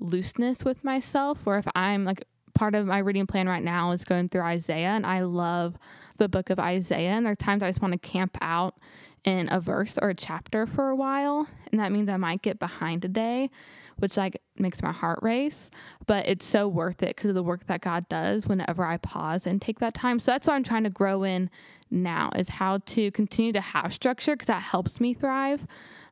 [0.00, 4.04] looseness with myself, where if I'm like part of my reading plan right now is
[4.04, 5.76] going through Isaiah, and I love
[6.16, 7.10] the book of Isaiah.
[7.10, 8.76] And there's times I just want to camp out
[9.24, 11.48] in a verse or a chapter for a while.
[11.70, 13.50] And that means I might get behind a day,
[13.98, 15.70] which like makes my heart race.
[16.06, 19.46] But it's so worth it because of the work that God does whenever I pause
[19.46, 20.20] and take that time.
[20.20, 21.50] So that's what I'm trying to grow in
[21.90, 25.66] now is how to continue to have structure because that helps me thrive.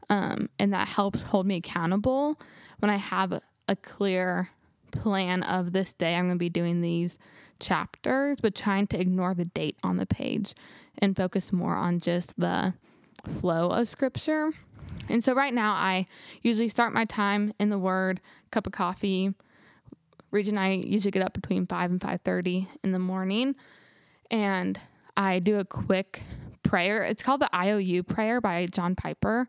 [0.09, 2.39] Um, and that helps hold me accountable
[2.79, 4.51] when I have a clear
[4.93, 7.19] plan of this day I'm going to be doing these
[7.59, 10.55] chapters, but trying to ignore the date on the page
[10.99, 12.75] and focus more on just the
[13.41, 14.53] flow of scripture.
[15.09, 16.07] And so right now I
[16.43, 19.35] usually start my time in the word, cup of coffee,
[20.33, 23.55] Region I usually get up between five and five thirty in the morning,
[24.31, 24.79] and
[25.17, 26.23] I do a quick
[26.63, 27.05] prayer.
[27.05, 29.49] It's called the IOU prayer by John Piper.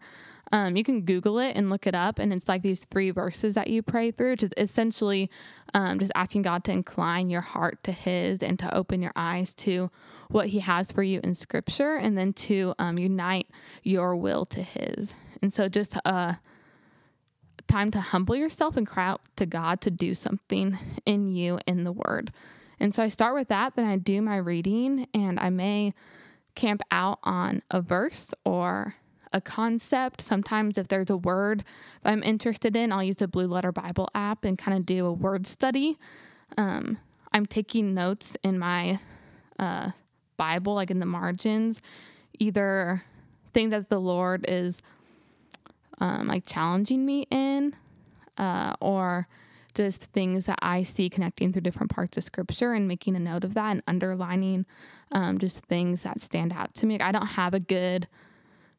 [0.51, 3.55] Um, you can Google it and look it up, and it's like these three verses
[3.55, 5.29] that you pray through, which is essentially
[5.73, 9.53] um, just asking God to incline your heart to His and to open your eyes
[9.55, 9.89] to
[10.29, 13.47] what He has for you in Scripture, and then to um, unite
[13.83, 15.15] your will to His.
[15.41, 16.33] And so, just uh,
[17.67, 21.83] time to humble yourself and cry out to God to do something in you in
[21.83, 22.31] the Word.
[22.79, 25.93] And so, I start with that, then I do my reading, and I may
[26.55, 28.95] camp out on a verse or
[29.33, 30.21] a concept.
[30.21, 31.63] Sometimes, if there's a word
[32.03, 35.05] that I'm interested in, I'll use the Blue Letter Bible app and kind of do
[35.05, 35.97] a word study.
[36.57, 36.97] Um,
[37.31, 38.99] I'm taking notes in my
[39.59, 39.91] uh,
[40.37, 41.81] Bible, like in the margins,
[42.39, 43.03] either
[43.53, 44.81] things that the Lord is
[45.99, 47.75] um, like challenging me in,
[48.37, 49.27] uh, or
[49.73, 53.43] just things that I see connecting through different parts of Scripture and making a note
[53.43, 54.65] of that and underlining
[55.11, 56.95] um, just things that stand out to me.
[56.95, 58.07] Like, I don't have a good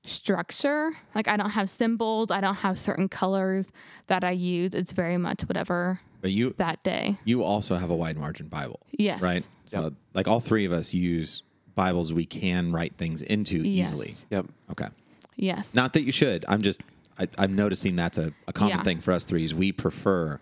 [0.05, 0.93] structure.
[1.15, 3.71] Like I don't have symbols, I don't have certain colors
[4.07, 4.75] that I use.
[4.75, 7.19] It's very much whatever But you that day.
[7.25, 9.21] you also have a wide margin Bible, Yes.
[9.21, 9.47] right?
[9.67, 11.43] So like all three of us use
[11.79, 13.89] Bibles we can write things into Yes.
[13.89, 14.15] easily.
[14.31, 14.47] Yep.
[14.73, 14.89] Okay.
[15.37, 15.75] Yes.
[15.75, 16.45] Not that you should.
[16.49, 16.81] I'm just
[17.21, 18.83] I, I'm noticing that's a, a common Yeah.
[18.83, 20.41] thing for us three is we prefer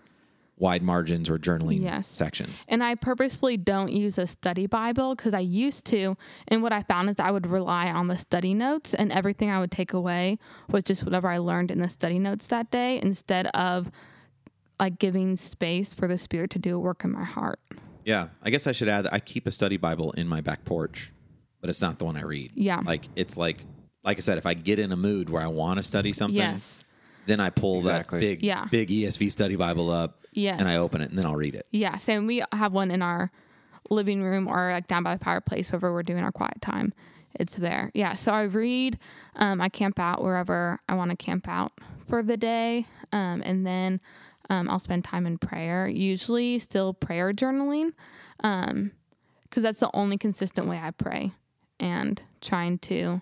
[0.59, 2.07] wide margins or journaling Yes.
[2.07, 2.65] sections.
[2.67, 6.17] And I purposefully don't use a study Bible because I used to.
[6.47, 9.59] And what I found is I would rely on the study notes, and everything I
[9.59, 10.39] would take away
[10.71, 13.91] was just whatever I learned in the study notes that day instead of
[14.79, 17.59] like giving space for the Spirit to do a work in my heart.
[18.03, 20.65] Yeah, I guess I should add that I keep a study Bible in my back
[20.65, 21.11] porch,
[21.61, 22.51] but it's not the one I read.
[22.55, 22.81] Yeah.
[22.85, 23.65] Like it's like
[24.03, 26.37] like I said, if I get in a mood where I want to study something,
[26.37, 26.85] Yes.
[27.25, 28.19] then I pull Exactly.
[28.19, 28.65] that big Yeah.
[28.71, 30.59] big ESV study Bible up Yes.
[30.59, 31.65] and I open it and then I'll read it.
[31.71, 33.31] Yes, and we have one in our
[33.89, 36.93] living room or like down by the fireplace wherever we're doing our quiet time.
[37.39, 37.91] It's there.
[37.93, 38.97] Yeah, so I read,
[39.35, 41.71] um, I camp out wherever I want to camp out
[42.07, 43.99] for the day, um, and then
[44.49, 45.87] um, I'll spend time in prayer.
[45.87, 47.91] Usually, still prayer journaling,
[48.37, 51.33] because that's the only consistent way I pray,
[51.79, 53.21] and trying to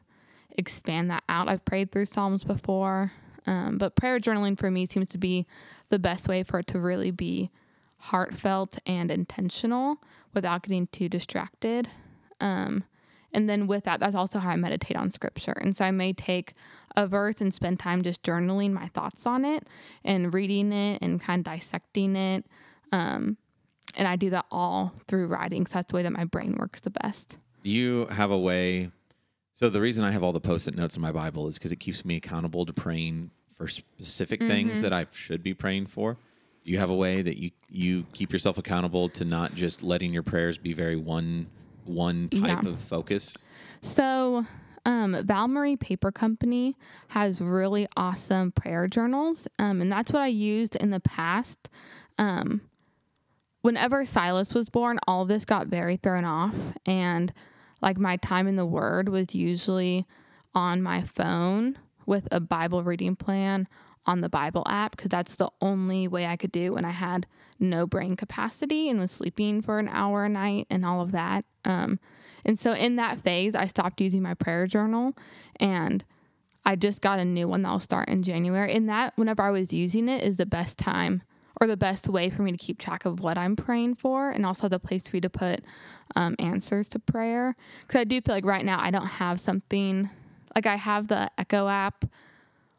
[0.57, 1.47] expand that out.
[1.47, 3.11] I've prayed through Psalms before,
[3.45, 5.45] um, but prayer journaling for me seems to be
[5.89, 7.51] the best way for it to really be
[7.97, 9.97] heartfelt and intentional
[10.33, 11.89] without getting too distracted.
[12.39, 12.83] Um,
[13.33, 15.51] and then with that, that's also how I meditate on scripture.
[15.51, 16.53] And so I may take
[16.95, 19.67] a verse and spend time just journaling my thoughts on it
[20.03, 22.45] and reading it and kind of dissecting it.
[22.91, 23.37] Um,
[23.95, 25.65] and I do that all through writing.
[25.65, 27.37] So that's the way that my brain works the best.
[27.65, 28.91] Do you have a way?
[29.51, 31.77] So the reason I have all the post-it notes in my Bible is because it
[31.77, 34.47] keeps me accountable to praying for specific Mm-hmm.
[34.49, 36.13] things that I should be praying for.
[36.63, 40.13] Do you have a way that you you keep yourself accountable to not just letting
[40.13, 41.47] your prayers be very one
[41.85, 42.69] one type Yeah.
[42.69, 43.35] of focus?
[43.81, 44.45] So,
[44.85, 46.75] um, Val Marie Paper Company
[47.07, 51.67] has really awesome prayer journals, um, and that's what I used in the past.
[52.19, 52.61] Um,
[53.63, 56.53] whenever Silas was born, all of this got very thrown off,
[56.85, 57.33] and
[57.81, 60.05] like my time in the Word was usually
[60.53, 63.67] on my phone with a Bible reading plan
[64.05, 67.25] on the Bible app because that's the only way I could do when I had
[67.59, 71.45] no brain capacity and was sleeping for an hour a night and all of that.
[71.63, 71.99] Um,
[72.45, 75.15] and so in that phase, I stopped using my prayer journal
[75.59, 76.03] and
[76.65, 78.73] I just got a new one that will start in January.
[78.73, 81.23] And that, whenever I was using it, is the best time
[81.61, 84.45] or the best way for me to keep track of what I'm praying for and
[84.45, 85.61] also the place for me to put
[86.15, 87.55] um, answers to prayer.
[87.81, 90.09] Because I do feel like right now I don't have something
[90.53, 92.05] like I have the Echo app,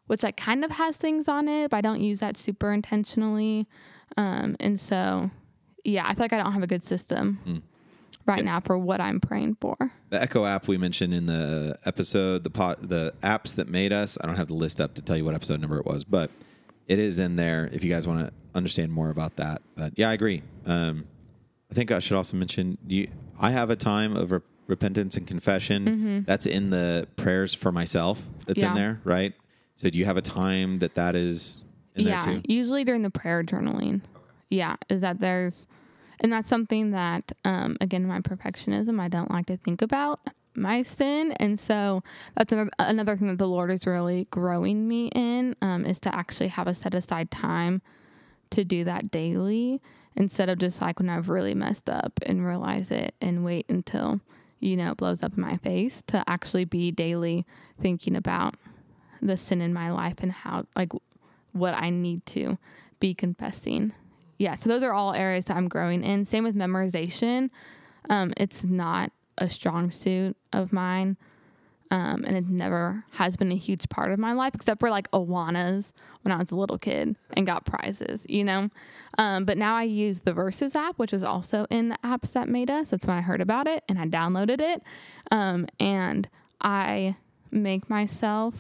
[0.07, 3.67] which like kind of has things on it, but I don't use that super intentionally.
[4.17, 5.31] Um, and so,
[5.85, 7.63] yeah, I feel like I don't have a good system
[8.27, 9.77] right now for what I'm praying for.
[10.11, 14.19] The Echo app we mentioned in the episode, the pot, the apps that made us.
[14.21, 16.31] I don't have the list up to tell you what episode number it was, but
[16.87, 19.63] it is in there if you guys want to understand more about that.
[19.77, 20.43] But yeah, I agree.
[20.65, 21.05] Um,
[21.71, 23.09] I think I should also mention you.
[23.39, 26.25] I have a time of re- repentance and confession.
[26.27, 28.23] That's in the prayers for myself.
[28.47, 28.77] That's in Mm-hmm.
[28.77, 29.35] There, right?
[29.77, 31.63] So do you have a time that that is
[31.95, 32.43] in yeah, there too?
[32.49, 34.01] usually during the prayer journaling.
[34.49, 35.67] Yeah, is that there's,
[36.21, 40.21] and that's something that, um, again, my perfectionism, I don't like to think about
[40.55, 42.03] my sin, and so
[42.37, 46.15] that's another, another thing that the Lord is really growing me in, um, is to
[46.15, 47.83] actually have a set aside time
[48.51, 49.81] to do that daily
[50.15, 54.21] instead of just like when I've really messed up and realize it and wait until
[54.61, 57.45] you know it blows up in my face to actually be daily
[57.81, 58.55] thinking about
[59.21, 60.93] the sin in my life and how like
[61.53, 62.59] what I need to
[63.01, 63.93] be confessing
[64.39, 66.25] yeah, so those are all areas that I'm growing in.
[66.25, 67.51] Same with memorization.
[68.11, 71.17] Um, it's not a strong suit of mine.
[71.91, 75.11] Um, and it never has been a huge part of my life, except for like
[75.13, 78.71] Awanas when I was a little kid and got prizes, you know.
[79.19, 82.49] Um, but now I use the Verses app, which is also in the apps that
[82.49, 82.91] made us.
[82.91, 84.83] That's when I heard about it and I downloaded it.
[85.31, 86.29] Um, and
[86.61, 87.17] I
[87.53, 88.55] make myself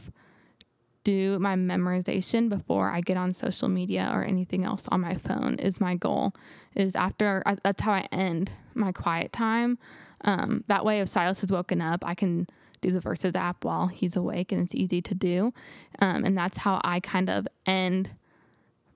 [1.02, 5.54] do my memorization before I get on social media or anything else on my phone
[5.60, 6.34] is my goal.
[6.74, 9.78] Is after I, that's how I end my quiet time.
[10.22, 12.48] Um, that way, if Silas has woken up, I can
[12.80, 15.52] do the Verses app while he's awake, and it's easy to do.
[16.00, 18.10] Um, and that's how I kind of end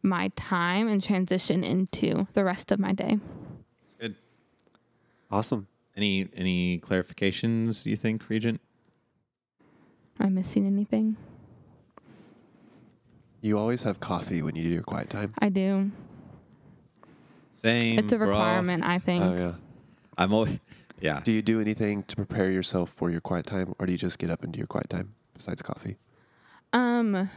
[0.02, 3.18] my time and transition into the rest of my day.
[4.00, 4.16] Good.
[5.30, 5.66] Awesome.
[5.96, 8.60] Any any clarifications you think, Regent?
[10.18, 11.16] Am I missing anything?
[13.42, 15.34] You always have coffee when you do your quiet time.
[15.38, 15.90] I do.
[17.52, 17.98] Same.
[17.98, 18.28] It's a bro.
[18.28, 19.24] requirement, I think.
[19.24, 19.52] Oh yeah.
[20.16, 20.58] I'm always
[21.00, 21.20] yeah.
[21.24, 24.18] Do you do anything to prepare yourself for your quiet time, or do you just
[24.18, 25.96] get up and do your quiet time besides coffee?
[26.72, 27.30] Um,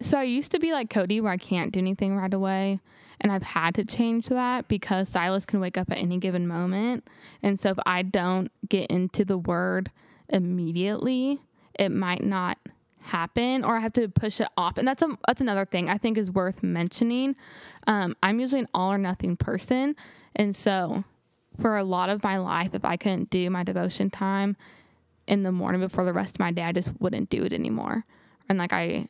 [0.00, 2.80] so I used to be like Cody, where I can't do anything right away,
[3.20, 7.08] and I've had to change that because Silas can wake up at any given moment,
[7.42, 9.90] and so if I don't get into the word
[10.28, 11.40] immediately,
[11.78, 12.58] it might not
[13.00, 15.98] happen, or I have to push it off, and that's a that's another thing I
[15.98, 17.36] think is worth mentioning.
[17.86, 19.96] Um, I'm usually an all or nothing person,
[20.36, 21.04] and so
[21.60, 24.56] for a lot of my life, if I couldn't do my devotion time
[25.26, 28.04] in the morning before the rest of my day, I just wouldn't do it anymore.
[28.48, 29.08] And like I,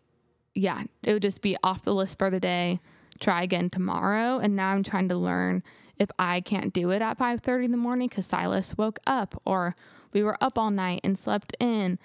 [0.55, 2.81] yeah, it would just be off the list for the day.
[3.19, 4.39] Try again tomorrow.
[4.39, 5.63] And now I'm trying to learn
[5.99, 9.77] if I can't do it at 5:30 in the morning because Silas woke up or
[10.13, 11.99] we were up all night and slept in,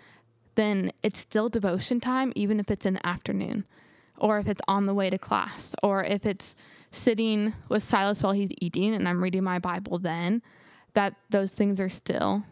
[0.55, 3.65] then it's still devotion time, even if it's in the afternoon,
[4.17, 6.55] or if it's on the way to class, or if it's
[6.91, 10.41] sitting with Silas while he's eating and I'm reading my Bible then,
[10.93, 12.43] that those things are still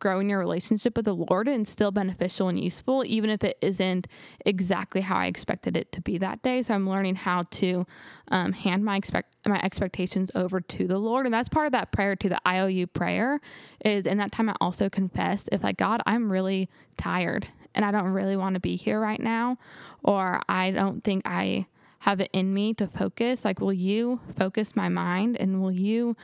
[0.00, 4.08] growing your relationship with the Lord and still beneficial and useful, even if it isn't
[4.44, 6.62] exactly how I expected it to be that day.
[6.62, 7.86] So I'm learning how to
[8.28, 11.92] um, hand my expect my expectations over to the Lord, and that's part of that
[11.92, 13.40] prayer to the IOU prayer.
[13.84, 17.90] Is in that time I also confess if like God, I'm really tired and I
[17.90, 19.58] don't really want to be here right now,
[20.02, 21.66] or I don't think I
[22.00, 23.44] have it in me to focus.
[23.44, 26.16] Like, will you focus my mind and will you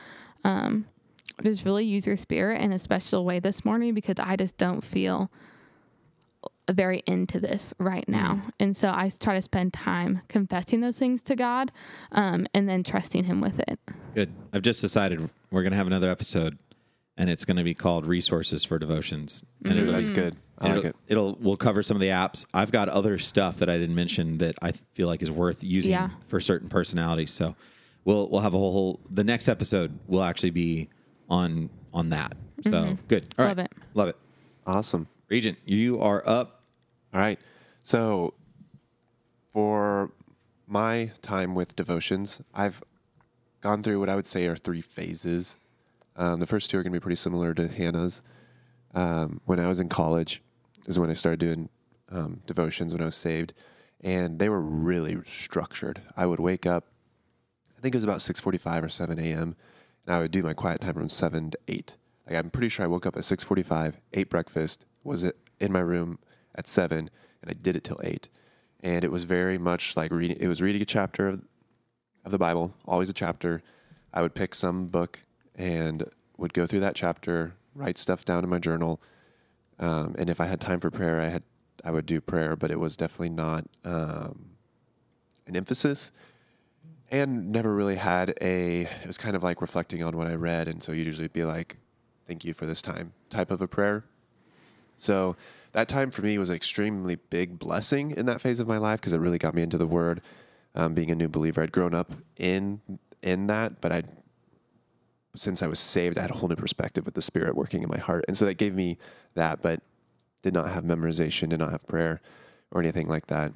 [0.43, 0.85] um,
[1.43, 3.93] just really use your spirit in a special way this morning?
[3.93, 5.31] Because I just don't feel
[6.69, 8.41] very into this right now.
[8.59, 11.71] And so I try to spend time confessing those things to God
[12.11, 13.79] um, and then trusting Him with it.
[14.15, 14.33] Good.
[14.53, 16.57] I've just decided we're going to have another episode,
[17.17, 20.35] and it's going to be called "Resources for Devotions." And it'll, That's good.
[20.59, 20.95] I like it'll, it.
[21.07, 22.45] it'll we'll cover some of the apps.
[22.53, 25.91] I've got other stuff that I didn't mention that I feel like is worth using
[25.91, 26.09] Yeah.
[26.27, 27.31] for certain personalities.
[27.31, 27.55] So
[28.05, 28.99] we'll we'll have a whole.
[29.09, 30.89] The next episode will actually be
[31.29, 32.35] on on that.
[32.63, 33.33] So good.
[33.37, 33.51] All right.
[33.51, 33.59] Mm-hmm.
[33.59, 33.71] Love it.
[33.93, 34.15] Love it.
[34.65, 35.07] Awesome.
[35.29, 36.61] Regent, you are up.
[37.13, 37.39] All right.
[37.83, 38.33] So
[39.53, 40.11] for
[40.67, 42.81] my time with devotions, I've
[43.61, 45.55] gone through what I would say are three phases.
[46.17, 48.21] Um, the first two are going to be pretty similar to Hannah's.
[48.93, 50.41] Um, when I was in college,
[50.87, 51.69] is when I started doing
[52.09, 53.53] um, devotions when I was saved,
[54.01, 56.01] and they were really structured.
[56.15, 56.85] I would wake up,
[57.77, 59.55] I think it was about six forty-five or seven a.m.,
[60.05, 61.97] and I would do my quiet time from seven to eight.
[62.25, 65.79] Like I'm pretty sure I woke up at six forty-five, ate breakfast, was in my
[65.79, 66.19] room
[66.55, 67.09] at seven,
[67.41, 68.29] and I did it till eight.
[68.81, 70.37] And it was very much like reading.
[70.39, 71.41] It was reading a chapter of,
[72.25, 73.61] of the Bible, always a chapter.
[74.13, 75.19] I would pick some book
[75.57, 79.01] and would go through that chapter, write stuff down in my journal,
[79.79, 81.43] um, and if I had time for prayer, I had
[81.83, 84.49] I would do prayer, but it was definitely not um,
[85.45, 86.11] an emphasis,
[87.11, 88.81] and never really had a.
[88.81, 91.43] It was kind of like reflecting on what I read, and so you'd usually be
[91.43, 91.77] like,
[92.27, 94.03] "Thank you for this time," type of a prayer.
[94.97, 95.35] So
[95.73, 98.99] that time for me was an extremely big blessing in that phase of my life
[98.99, 100.21] because it really got me into the Word.
[100.73, 102.81] Um, being a new believer, I'd grown up in
[103.21, 104.03] in that, but I,
[105.37, 107.89] since I was saved, I had a whole new perspective with the Spirit working in
[107.89, 108.97] my heart, and so that gave me
[109.35, 109.61] that.
[109.61, 109.81] But
[110.41, 112.21] did not have memorization, did not have prayer,
[112.71, 113.53] or anything like that.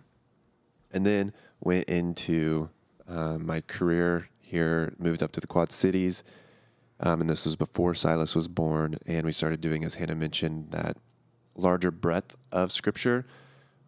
[0.91, 2.69] And then went into
[3.07, 6.23] um, my career here, moved up to the Quad Cities,
[6.99, 10.71] um, and this was before Silas was born, and we started doing, as Hannah mentioned,
[10.71, 10.97] that
[11.55, 13.25] larger breadth of Scripture,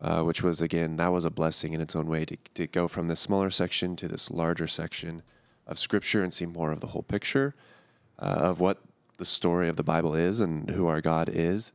[0.02, 2.88] uh, which was again that was a blessing in its own way to to go
[2.88, 5.22] from this smaller section to this larger section
[5.68, 7.56] of Scripture and see more of the whole picture
[8.20, 8.80] uh, of what
[9.18, 11.72] the story of the Bible is and who our God is.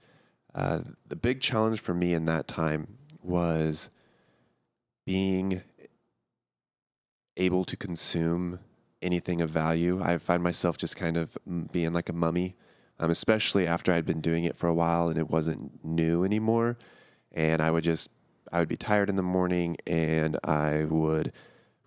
[0.54, 3.90] Uh, the big challenge for me in that time was
[5.06, 5.62] being
[7.36, 8.58] able to consume
[9.00, 10.00] anything of value.
[10.02, 11.38] I find myself just kind of
[11.70, 12.56] being like a mummy,
[12.98, 16.76] um, especially after I'd been doing it for a while and it wasn't new anymore.
[17.32, 18.10] And I would just,
[18.52, 21.32] I would be tired in the morning and I would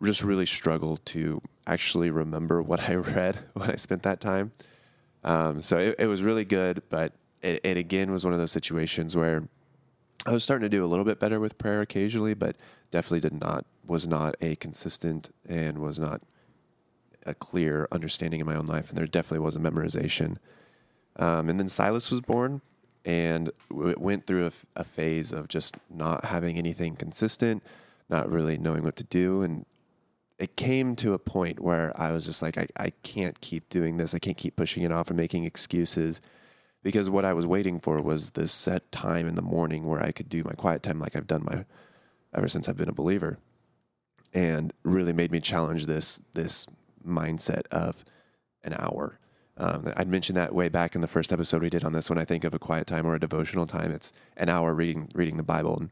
[0.03, 4.51] just really struggle to actually remember what I read when I spent that time.
[5.23, 8.51] Um, so it, it was really good, but it, it again was one of those
[8.51, 9.47] situations where
[10.25, 12.55] I was starting to do a little bit better with prayer occasionally, but
[12.91, 16.21] definitely did not was not a consistent and was not
[17.25, 20.37] a clear understanding in my own life, and there definitely was a memorization.
[21.17, 22.61] Um, and then Silas was born,
[23.05, 27.63] and w- went through a phase of just not having anything consistent,
[28.09, 29.65] not really knowing what to do, and
[30.41, 33.97] it came to a point where I was just like, I, I can't keep doing
[33.97, 34.15] this.
[34.15, 36.19] I can't keep pushing it off and making excuses
[36.81, 40.11] because what I was waiting for was this set time in the morning where I
[40.11, 41.65] could do my quiet time like I've done my
[42.33, 43.37] ever since I've been a believer,
[44.33, 46.65] and really made me challenge this this
[47.07, 48.03] mindset of
[48.63, 49.19] an hour.
[49.57, 52.09] Um, I'd mentioned that way back in the first episode we did on this.
[52.09, 55.11] When I think of a quiet time or a devotional time, it's an hour reading
[55.13, 55.91] reading the Bible, and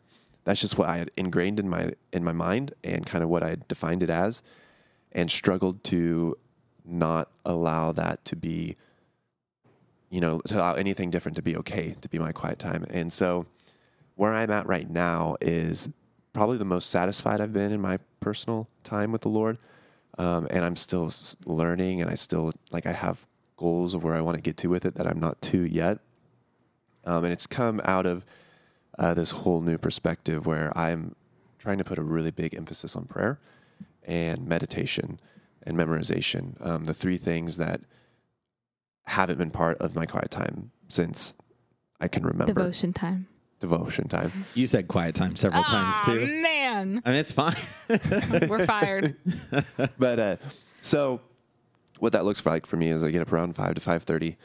[0.49, 3.43] that's just what I had ingrained in my in my mind and kind of what
[3.43, 4.41] I defined it as,
[5.11, 6.39] and struggled to
[6.83, 8.75] not allow that to be
[10.09, 12.83] you know, to allow anything different to be okay, to be my quiet time.
[12.89, 13.45] And so
[14.15, 15.87] where I'm at right now is
[16.33, 19.59] probably the most satisfied I've been in my personal time with the Lord.
[20.17, 21.11] Um, and I'm still
[21.45, 24.67] learning and I still, like, I have goals of where I want to get to
[24.67, 25.99] with it that I'm not to yet.
[27.05, 28.25] Um, and it's come out of
[28.99, 31.15] uh, this whole new perspective where I'm
[31.57, 33.39] trying to put a really big emphasis on prayer
[34.03, 35.19] and meditation
[35.63, 36.55] and memorization.
[36.65, 37.81] Um, the three things that
[39.05, 41.33] haven't been part of my quiet time since
[41.99, 42.53] I can remember.
[42.53, 43.27] Devotion time.
[43.59, 44.31] Devotion time.
[44.53, 46.25] You said quiet time several times too.
[46.41, 47.01] man.
[47.05, 47.55] I mean, it's fine.
[48.47, 49.15] We're fired.
[49.97, 50.35] but uh,
[50.81, 51.21] so
[51.99, 54.37] what that looks like for me is I get up around five to five thirty,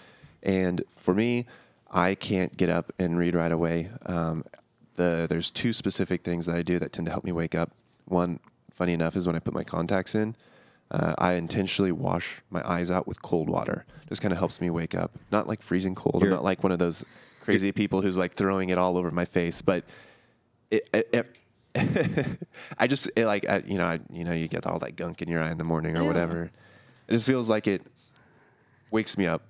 [0.42, 1.46] and for me,
[1.94, 3.88] I can't get up and read right away.
[4.04, 4.44] Um,
[4.96, 7.70] the there's two specific things that I do that tend to help me wake up.
[8.06, 8.40] One,
[8.72, 10.34] funny enough, is when I put my contacts in.
[10.90, 13.86] Uh, I intentionally wash my eyes out with cold water.
[14.08, 15.12] Just kind of helps me wake up.
[15.32, 16.22] Not like freezing cold.
[16.22, 17.04] You're- I'm not like one of those
[17.40, 19.84] crazy people who's like throwing it all over my face, but
[20.70, 21.26] it, it,
[21.74, 22.38] it
[22.78, 25.22] I just it like I, you know I, you know you get all that gunk
[25.22, 26.06] in your eye in the morning or Yeah.
[26.06, 26.50] whatever.
[27.08, 27.82] It just feels like it
[28.90, 29.42] wakes me up.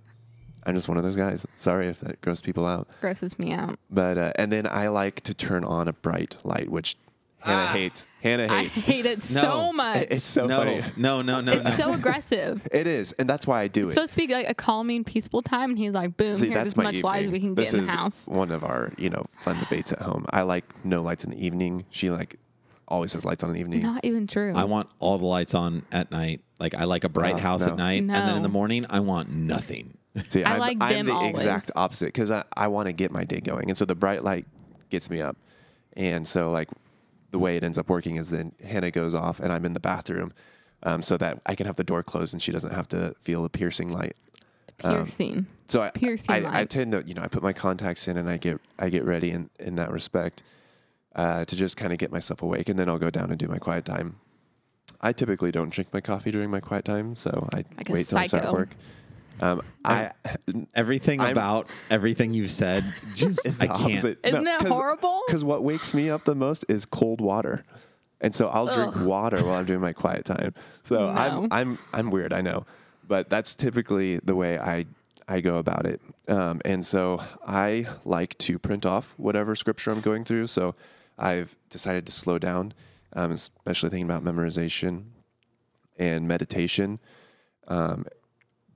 [0.67, 1.47] I'm just one of those guys.
[1.57, 3.79] Sorry if that gross people out, Grosses me out.
[3.91, 6.97] but uh, and then I like to turn on a bright light, which
[7.41, 8.07] Hannah hates.
[8.23, 8.81] Hannah I hates.
[8.81, 9.41] hate it No.
[9.43, 10.07] so much.
[10.11, 10.83] It's so no, funny.
[10.97, 11.71] no, no, no, It's no.
[11.73, 12.67] so aggressive.
[12.73, 13.95] It is, and that's why I do It's it.
[14.01, 16.67] supposed to be like a calming, peaceful time, and he's like, "Boom, See, here's that's
[16.69, 18.65] as my much light as we can this get in the is house." one of
[18.65, 20.25] our you know fun debates at home.
[20.31, 21.85] I like no lights in the evening.
[21.91, 22.39] She like
[22.89, 23.83] always has lights on in the evening.
[23.83, 24.55] Not even true.
[24.57, 26.41] I want all the lights on at night.
[26.59, 27.73] Like I like a bright Oh, house no.
[27.73, 29.99] at night, and then in the morning I want nothing.
[30.29, 31.31] See, I I'm, like I'm the always.
[31.31, 34.23] exact opposite because I, I want to get my day going, and so the bright
[34.23, 34.47] light
[34.91, 35.37] gets me up,
[35.95, 36.69] and so like
[37.33, 39.81] the way it ends up working is then Hannah goes off, and I'm in the
[39.81, 40.33] bathroom,
[40.85, 43.43] um, so that I can have the door closed and she doesn't have to feel
[43.43, 44.15] the piercing light.
[44.79, 45.47] Piercing.
[45.67, 46.71] So I, Piercing I, I light.
[46.71, 49.31] tend to, you know, I put my contacts in and I get, I get ready
[49.31, 50.43] in, in that respect
[51.17, 53.49] uh, to just kind of get myself awake, and then I'll go down and do
[53.49, 54.17] my quiet time.
[55.01, 58.19] I typically don't drink my coffee during my quiet time, so I Like wait till
[58.19, 58.71] I start work.
[59.41, 60.13] Um, I
[60.75, 63.81] Everything I'm- about everything you've said, just is I can't.
[63.81, 64.19] opposite.
[64.25, 65.23] Isn't it horrible?
[65.27, 67.65] Because what wakes me up the most is cold water,
[68.21, 69.07] and so I'll drink Ugh.
[69.07, 70.55] water while I'm doing my quiet time.
[70.85, 71.09] So No.
[71.09, 72.65] I'm I'm I'm weird, I know,
[73.07, 74.87] but that's typically the way I
[75.27, 76.01] I go about it.
[76.29, 80.47] Um, and so I like to print off whatever scripture I'm going through.
[80.49, 80.75] So
[81.19, 82.73] I've decided to slow down,
[83.15, 85.05] um, especially thinking about memorization
[85.99, 86.99] and meditation.
[87.69, 88.05] Um,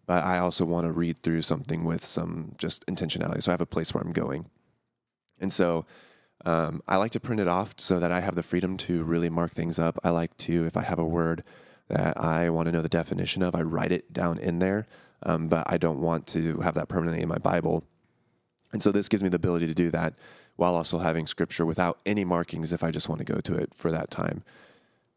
[0.09, 3.43] but I also want to read through something with some just intentionality.
[3.43, 4.47] So I have a place where I'm going.
[5.39, 5.85] And so
[6.47, 9.29] um, I like to print it off so that I have the freedom to really
[9.29, 9.99] mark things up.
[10.03, 11.45] I like to, if I have a word
[11.89, 14.87] that I want to know the definition of, I write it down in there.
[15.25, 17.85] Um, but I don't want to have that permanently in my Bible.
[18.73, 20.15] And so this gives me the ability to do that
[20.57, 23.75] while also having scripture without any markings if I just want to go to it
[23.75, 24.43] for that time.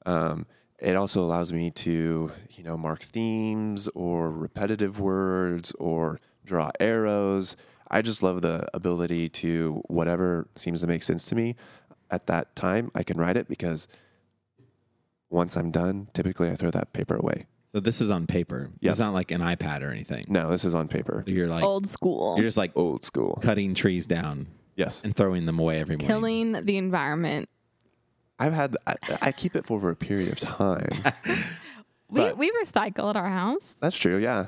[0.06, 0.48] Um,
[0.82, 7.56] it also allows me to, you know, mark themes or repetitive words or draw arrows.
[7.90, 11.56] I just love the ability to whatever seems to make sense to me
[12.10, 13.88] at that time, I can write it because
[15.30, 17.46] once I'm done, typically I throw that paper away.
[17.74, 18.70] So this is on paper.
[18.82, 18.92] Yep.
[18.92, 20.26] It's not like an iPad or anything.
[20.28, 21.24] No, this is on paper.
[21.26, 22.36] You're like Old school.
[22.36, 23.40] you're just like Old school.
[23.42, 25.02] cutting trees down Yes.
[25.06, 26.08] and throwing them away every morning.
[26.08, 27.48] Killing the environment.
[28.42, 30.90] I've had, I, I keep it for over a period of time.
[32.14, 33.78] We But- we recycle at our house.
[33.80, 34.18] That's true.
[34.18, 34.48] Yeah.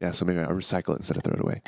[0.00, 0.12] Yeah.
[0.12, 1.60] So maybe I'll recycle it instead of throw it away.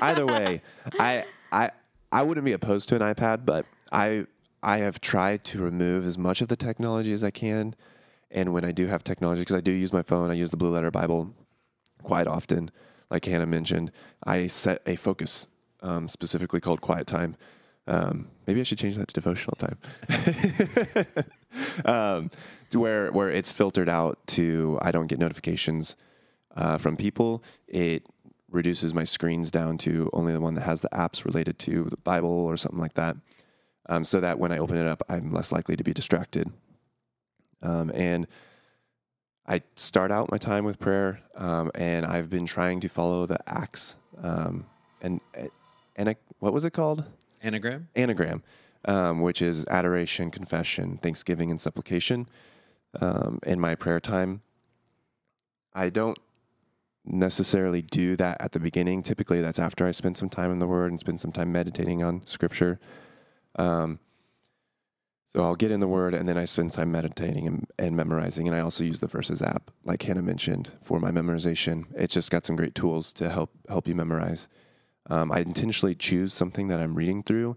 [0.00, 0.62] Either way,
[0.98, 1.70] I I
[2.10, 4.24] I wouldn't be opposed to an iPad, but I
[4.62, 7.74] I have tried to remove as much of the technology as I can.
[8.30, 10.56] And when I do have technology, because I do use my phone, I use the
[10.56, 11.34] Blue Letter Bible
[12.02, 12.70] quite often.
[13.10, 13.90] Like Hannah mentioned,
[14.24, 15.46] I set a focus
[15.82, 17.36] um, specifically called quiet time.
[17.88, 19.78] Um, maybe I should change that to devotional time.
[21.84, 22.30] um,
[22.70, 25.96] to where where it's filtered out to I don't get notifications
[26.54, 27.42] uh, from people.
[27.66, 28.06] It
[28.50, 31.96] reduces my screens down to only the one that has the apps related to the
[31.96, 33.16] Bible or something like that,
[33.88, 36.50] um, so that when I open it up, I'm less likely to be distracted.
[37.62, 38.26] Um, and
[39.46, 43.38] I start out my time with prayer, um, and I've been trying to follow the
[43.48, 44.66] Acts um,
[45.00, 45.20] and
[45.96, 47.04] and what was it called?
[47.42, 47.88] Anagram.
[47.94, 48.42] anagram,
[48.84, 52.28] um, which is adoration, confession, thanksgiving, and supplication.
[53.00, 54.42] Um, in my prayer time,
[55.74, 56.18] I don't
[57.04, 59.02] necessarily do that at the beginning.
[59.02, 62.02] Typically, that's after I spend some time in the Word and spend some time meditating
[62.02, 62.78] on Scripture.
[63.56, 63.98] Um,
[65.26, 68.48] so I'll get in the Word and then I spend time meditating and, and memorizing.
[68.48, 71.84] And I also use the Verses app, like Hannah mentioned, for my memorization.
[71.94, 74.48] It's just got some great tools to help help you memorize.
[75.08, 77.56] Um, I intentionally choose something that I'm reading through,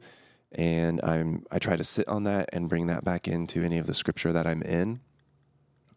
[0.53, 3.87] and I'm I try to sit on that and bring that back into any of
[3.87, 5.01] the scripture that I'm in.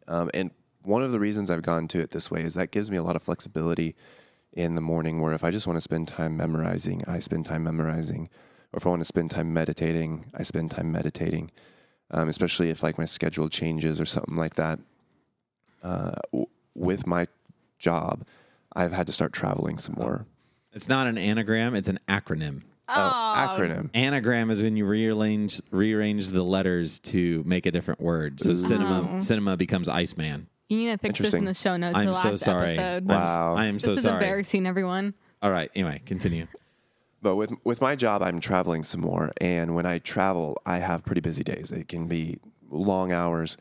[0.09, 0.51] Um, and
[0.83, 3.03] one of the reasons I've gone to it this way is that gives me a
[3.03, 3.95] lot of flexibility
[4.53, 5.21] in the morning.
[5.21, 8.29] Where if I just want to spend time memorizing, I spend time memorizing,
[8.73, 11.51] or if I want to spend time meditating, I spend time meditating.
[12.11, 14.79] Um, especially if like my schedule changes or something like that.
[15.83, 17.27] Uh, w- with my
[17.79, 18.27] job,
[18.75, 20.27] I've had to start traveling some more.
[20.75, 22.63] It's not an anagram; it's an acronym.
[22.87, 22.93] Oh.
[22.95, 23.89] oh, acronym.
[23.95, 28.41] Anagram is when you rearrange rearrange the letters to make a different word.
[28.41, 29.21] So cinema Oh.
[29.21, 30.49] cinema becomes Iceman.
[30.69, 31.45] You need to fix this in Interesting.
[31.47, 31.97] the show notes.
[31.97, 32.79] I'm for the so last sorry.
[32.79, 33.11] Episode.
[33.11, 33.55] I'm, s- Wow.
[33.55, 34.15] I am so this is sorry.
[34.17, 35.15] embarrassing, everyone.
[35.43, 35.71] All right.
[35.75, 36.47] Anyway, continue.
[37.23, 41.05] But with with my job, I'm traveling some more, and when I travel, I have
[41.07, 41.71] pretty busy days.
[41.73, 42.39] It can be
[42.71, 43.57] long hours,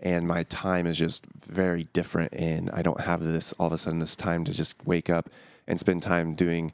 [0.00, 2.34] and my time is just very different.
[2.34, 5.30] And I don't have this all of a sudden this time to just wake up
[5.66, 6.72] and spend time doing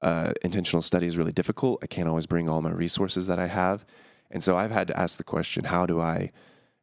[0.00, 1.78] uh, intentional study is really difficult.
[1.82, 3.84] I can't always bring all my resources that I have,
[4.30, 6.32] and so I've had to ask the question: How do I,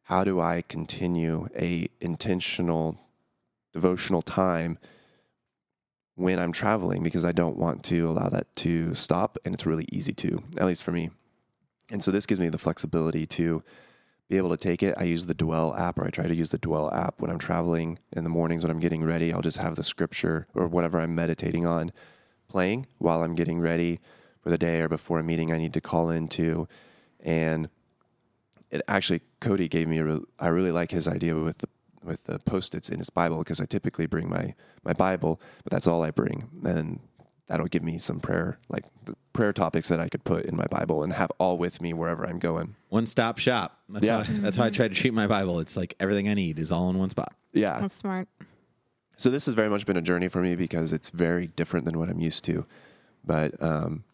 [0.04, 2.98] how do I continue a intentional
[3.72, 4.78] devotional time?
[6.20, 9.38] when I'm traveling because I don't want to allow that to stop.
[9.42, 11.08] And it's really easy to, at least for me.
[11.90, 13.62] And so this gives me the flexibility to
[14.30, 14.94] be able to take it.
[14.96, 17.38] I use the Dwell app, or I try to use the Dwell app when I'm
[17.38, 19.32] traveling in the mornings when I'm getting ready.
[19.32, 21.90] I'll just have the scripture or whatever I'm meditating on
[22.46, 23.98] playing while I'm getting ready
[24.40, 26.68] for the day or before a meeting I need to call into.
[27.18, 27.68] And
[28.70, 31.68] it actually, Cody gave me a, re- I really like his idea with the
[32.02, 34.54] with the post-its in his Bible because I typically bring my
[34.84, 37.00] my Bible, but that's all I bring, and
[37.50, 40.66] that'll give me some prayer like the prayer topics that I could put in my
[40.66, 42.76] Bible and have all with me wherever I'm going.
[42.88, 43.78] One stop shop.
[43.88, 44.22] That's Yeah.
[44.22, 45.58] how I, that's how I try to treat my Bible.
[45.58, 47.34] It's like everything I need is all in one spot.
[47.52, 47.80] Yeah.
[47.80, 48.28] That's smart.
[49.16, 51.98] So this has very much been a journey for me because it's very different than
[51.98, 52.64] what I'm used to,
[53.24, 54.04] but um,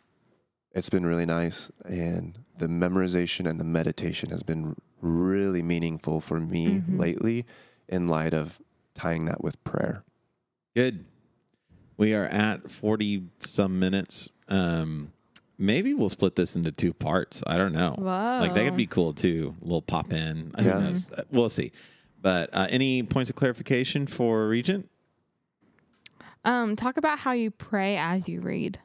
[0.73, 6.41] it's been really nice, and the memorization and the meditation has been really meaningful for
[6.41, 7.45] me lately,
[7.89, 8.61] in light of
[8.95, 10.03] tying that with prayer.
[10.75, 11.05] Good.
[11.97, 14.31] We are at 40 some minutes.
[14.49, 15.13] Um,
[15.59, 17.43] maybe we'll split this into two parts.
[17.47, 17.95] I don't know.
[17.99, 18.39] Whoa.
[18.41, 19.55] Like that could be cool too.
[19.61, 20.53] A little pop in.
[20.55, 20.69] I Yeah.
[20.73, 20.99] don't know.
[21.17, 21.73] Uh, We'll see.
[22.21, 24.89] But uh, any points of clarification for Regent?
[26.45, 28.79] Um, talk about how you pray as you read,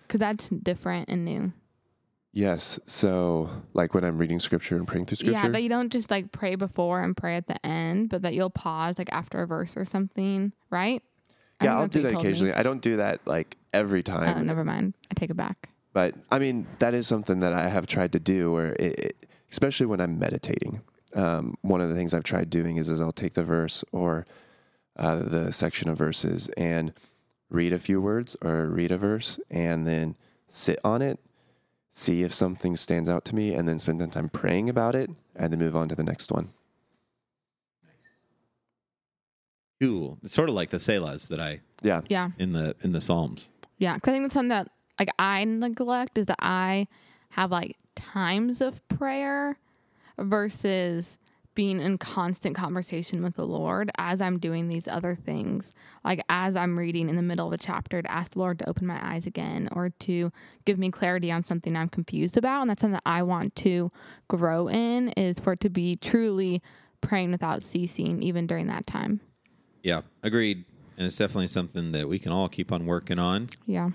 [0.00, 1.52] because that's different and new.
[2.32, 2.80] Yes.
[2.86, 5.32] So, like when I'm reading scripture and praying through scripture.
[5.38, 8.32] Yeah, that you don't just like pray before and pray at the end, but that
[8.32, 11.02] you'll pause like after a verse or something, right?
[11.64, 12.30] Yeah, I'll do that told me.
[12.30, 12.52] occasionally.
[12.54, 14.38] I don't do that like every time.
[14.38, 14.94] Oh, never mind.
[15.10, 15.68] I take it back.
[15.92, 19.26] But I mean, that is something that I have tried to do, where it, it,
[19.50, 20.80] especially when I'm meditating.
[21.14, 24.26] Um, one of the things I've tried doing is, is I'll take the verse or
[24.96, 26.94] uh, the section of verses and
[27.50, 30.16] read a few words or read a verse and then
[30.48, 31.18] sit on it,
[31.90, 35.10] see if something stands out to me, and then spend some time praying about it,
[35.36, 36.50] and then move on to the next one.
[39.82, 40.18] Cool.
[40.22, 42.02] It's sort of like the Selahs that I Yeah.
[42.08, 42.30] Yeah.
[42.38, 43.50] in the in the Psalms.
[43.78, 44.68] Yeah, because I think that's something that
[45.00, 46.86] like I neglect is that I
[47.30, 49.58] have like times of prayer
[50.18, 51.18] versus
[51.54, 55.74] being in constant conversation with the Lord as I'm doing these other things.
[56.04, 58.68] Like as I'm reading in the middle of a chapter to ask the Lord to
[58.68, 60.30] open my eyes again or to
[60.64, 62.62] give me clarity on something I'm confused about.
[62.62, 63.90] And that's something that I want to
[64.28, 66.62] grow in is for it to be truly
[67.00, 69.20] praying without ceasing, even during that time.
[69.82, 70.64] Yeah, agreed.
[70.96, 73.48] And it's definitely something that we can all keep on working on.
[73.66, 73.90] Yeah.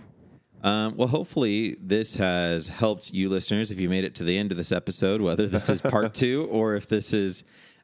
[0.63, 4.51] Um, well, hopefully, this has helped you listeners if you made it to the end
[4.51, 7.43] of this episode, whether this is part two or if this is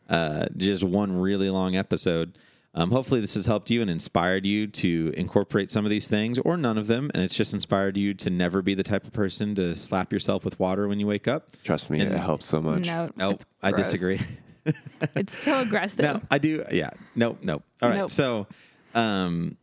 [0.10, 2.38] uh, just one really long episode.
[2.76, 6.40] Um, hopefully, this has helped you and inspired you to incorporate some of these things
[6.40, 7.12] or none of them.
[7.14, 10.44] And it's just inspired you to never be the type of person to slap yourself
[10.44, 11.50] with water when you wake up.
[11.64, 12.88] Trust me, And- it helps so much.
[12.88, 13.12] No.
[13.16, 13.86] No, I gross.
[13.86, 14.20] disagree.
[15.16, 16.00] It's so aggressive.
[16.00, 16.66] No, I do.
[16.72, 16.92] Yeah.
[17.16, 17.40] Nope.
[17.44, 17.64] Nope.
[17.82, 17.98] All right.
[17.98, 18.12] Nope.
[18.12, 18.48] So,
[18.96, 19.58] um,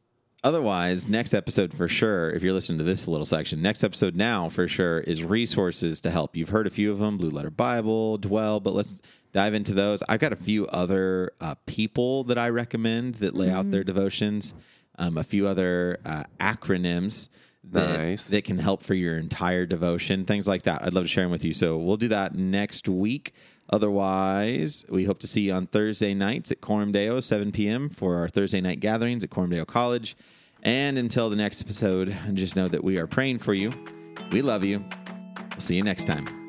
[0.45, 4.49] otherwise, next episode for sure, if you're listening to this little section, next episode now
[4.49, 6.37] for sure is resources to help.
[6.37, 9.01] You've heard a few of them Blue Letter Bible, Dwell, but let's
[9.33, 10.03] dive into those.
[10.09, 14.55] I've got a few other uh, people that I recommend that lay out their devotions,
[14.99, 17.29] um, a few other uh, acronyms.
[17.63, 18.27] That, Nice.
[18.29, 20.83] that can help for your entire devotion, things like that.
[20.83, 21.53] I'd love to share them with you.
[21.53, 23.35] So we'll do that next week.
[23.71, 27.89] Otherwise, we hope to see you on Thursday nights at Coram Deo, 7 p.m.
[27.89, 30.17] for our Thursday night gatherings at Coram College.
[30.63, 33.73] And until the next episode, just know that we are praying for you.
[34.33, 34.85] We love you.
[35.51, 36.40] We'll see you next time.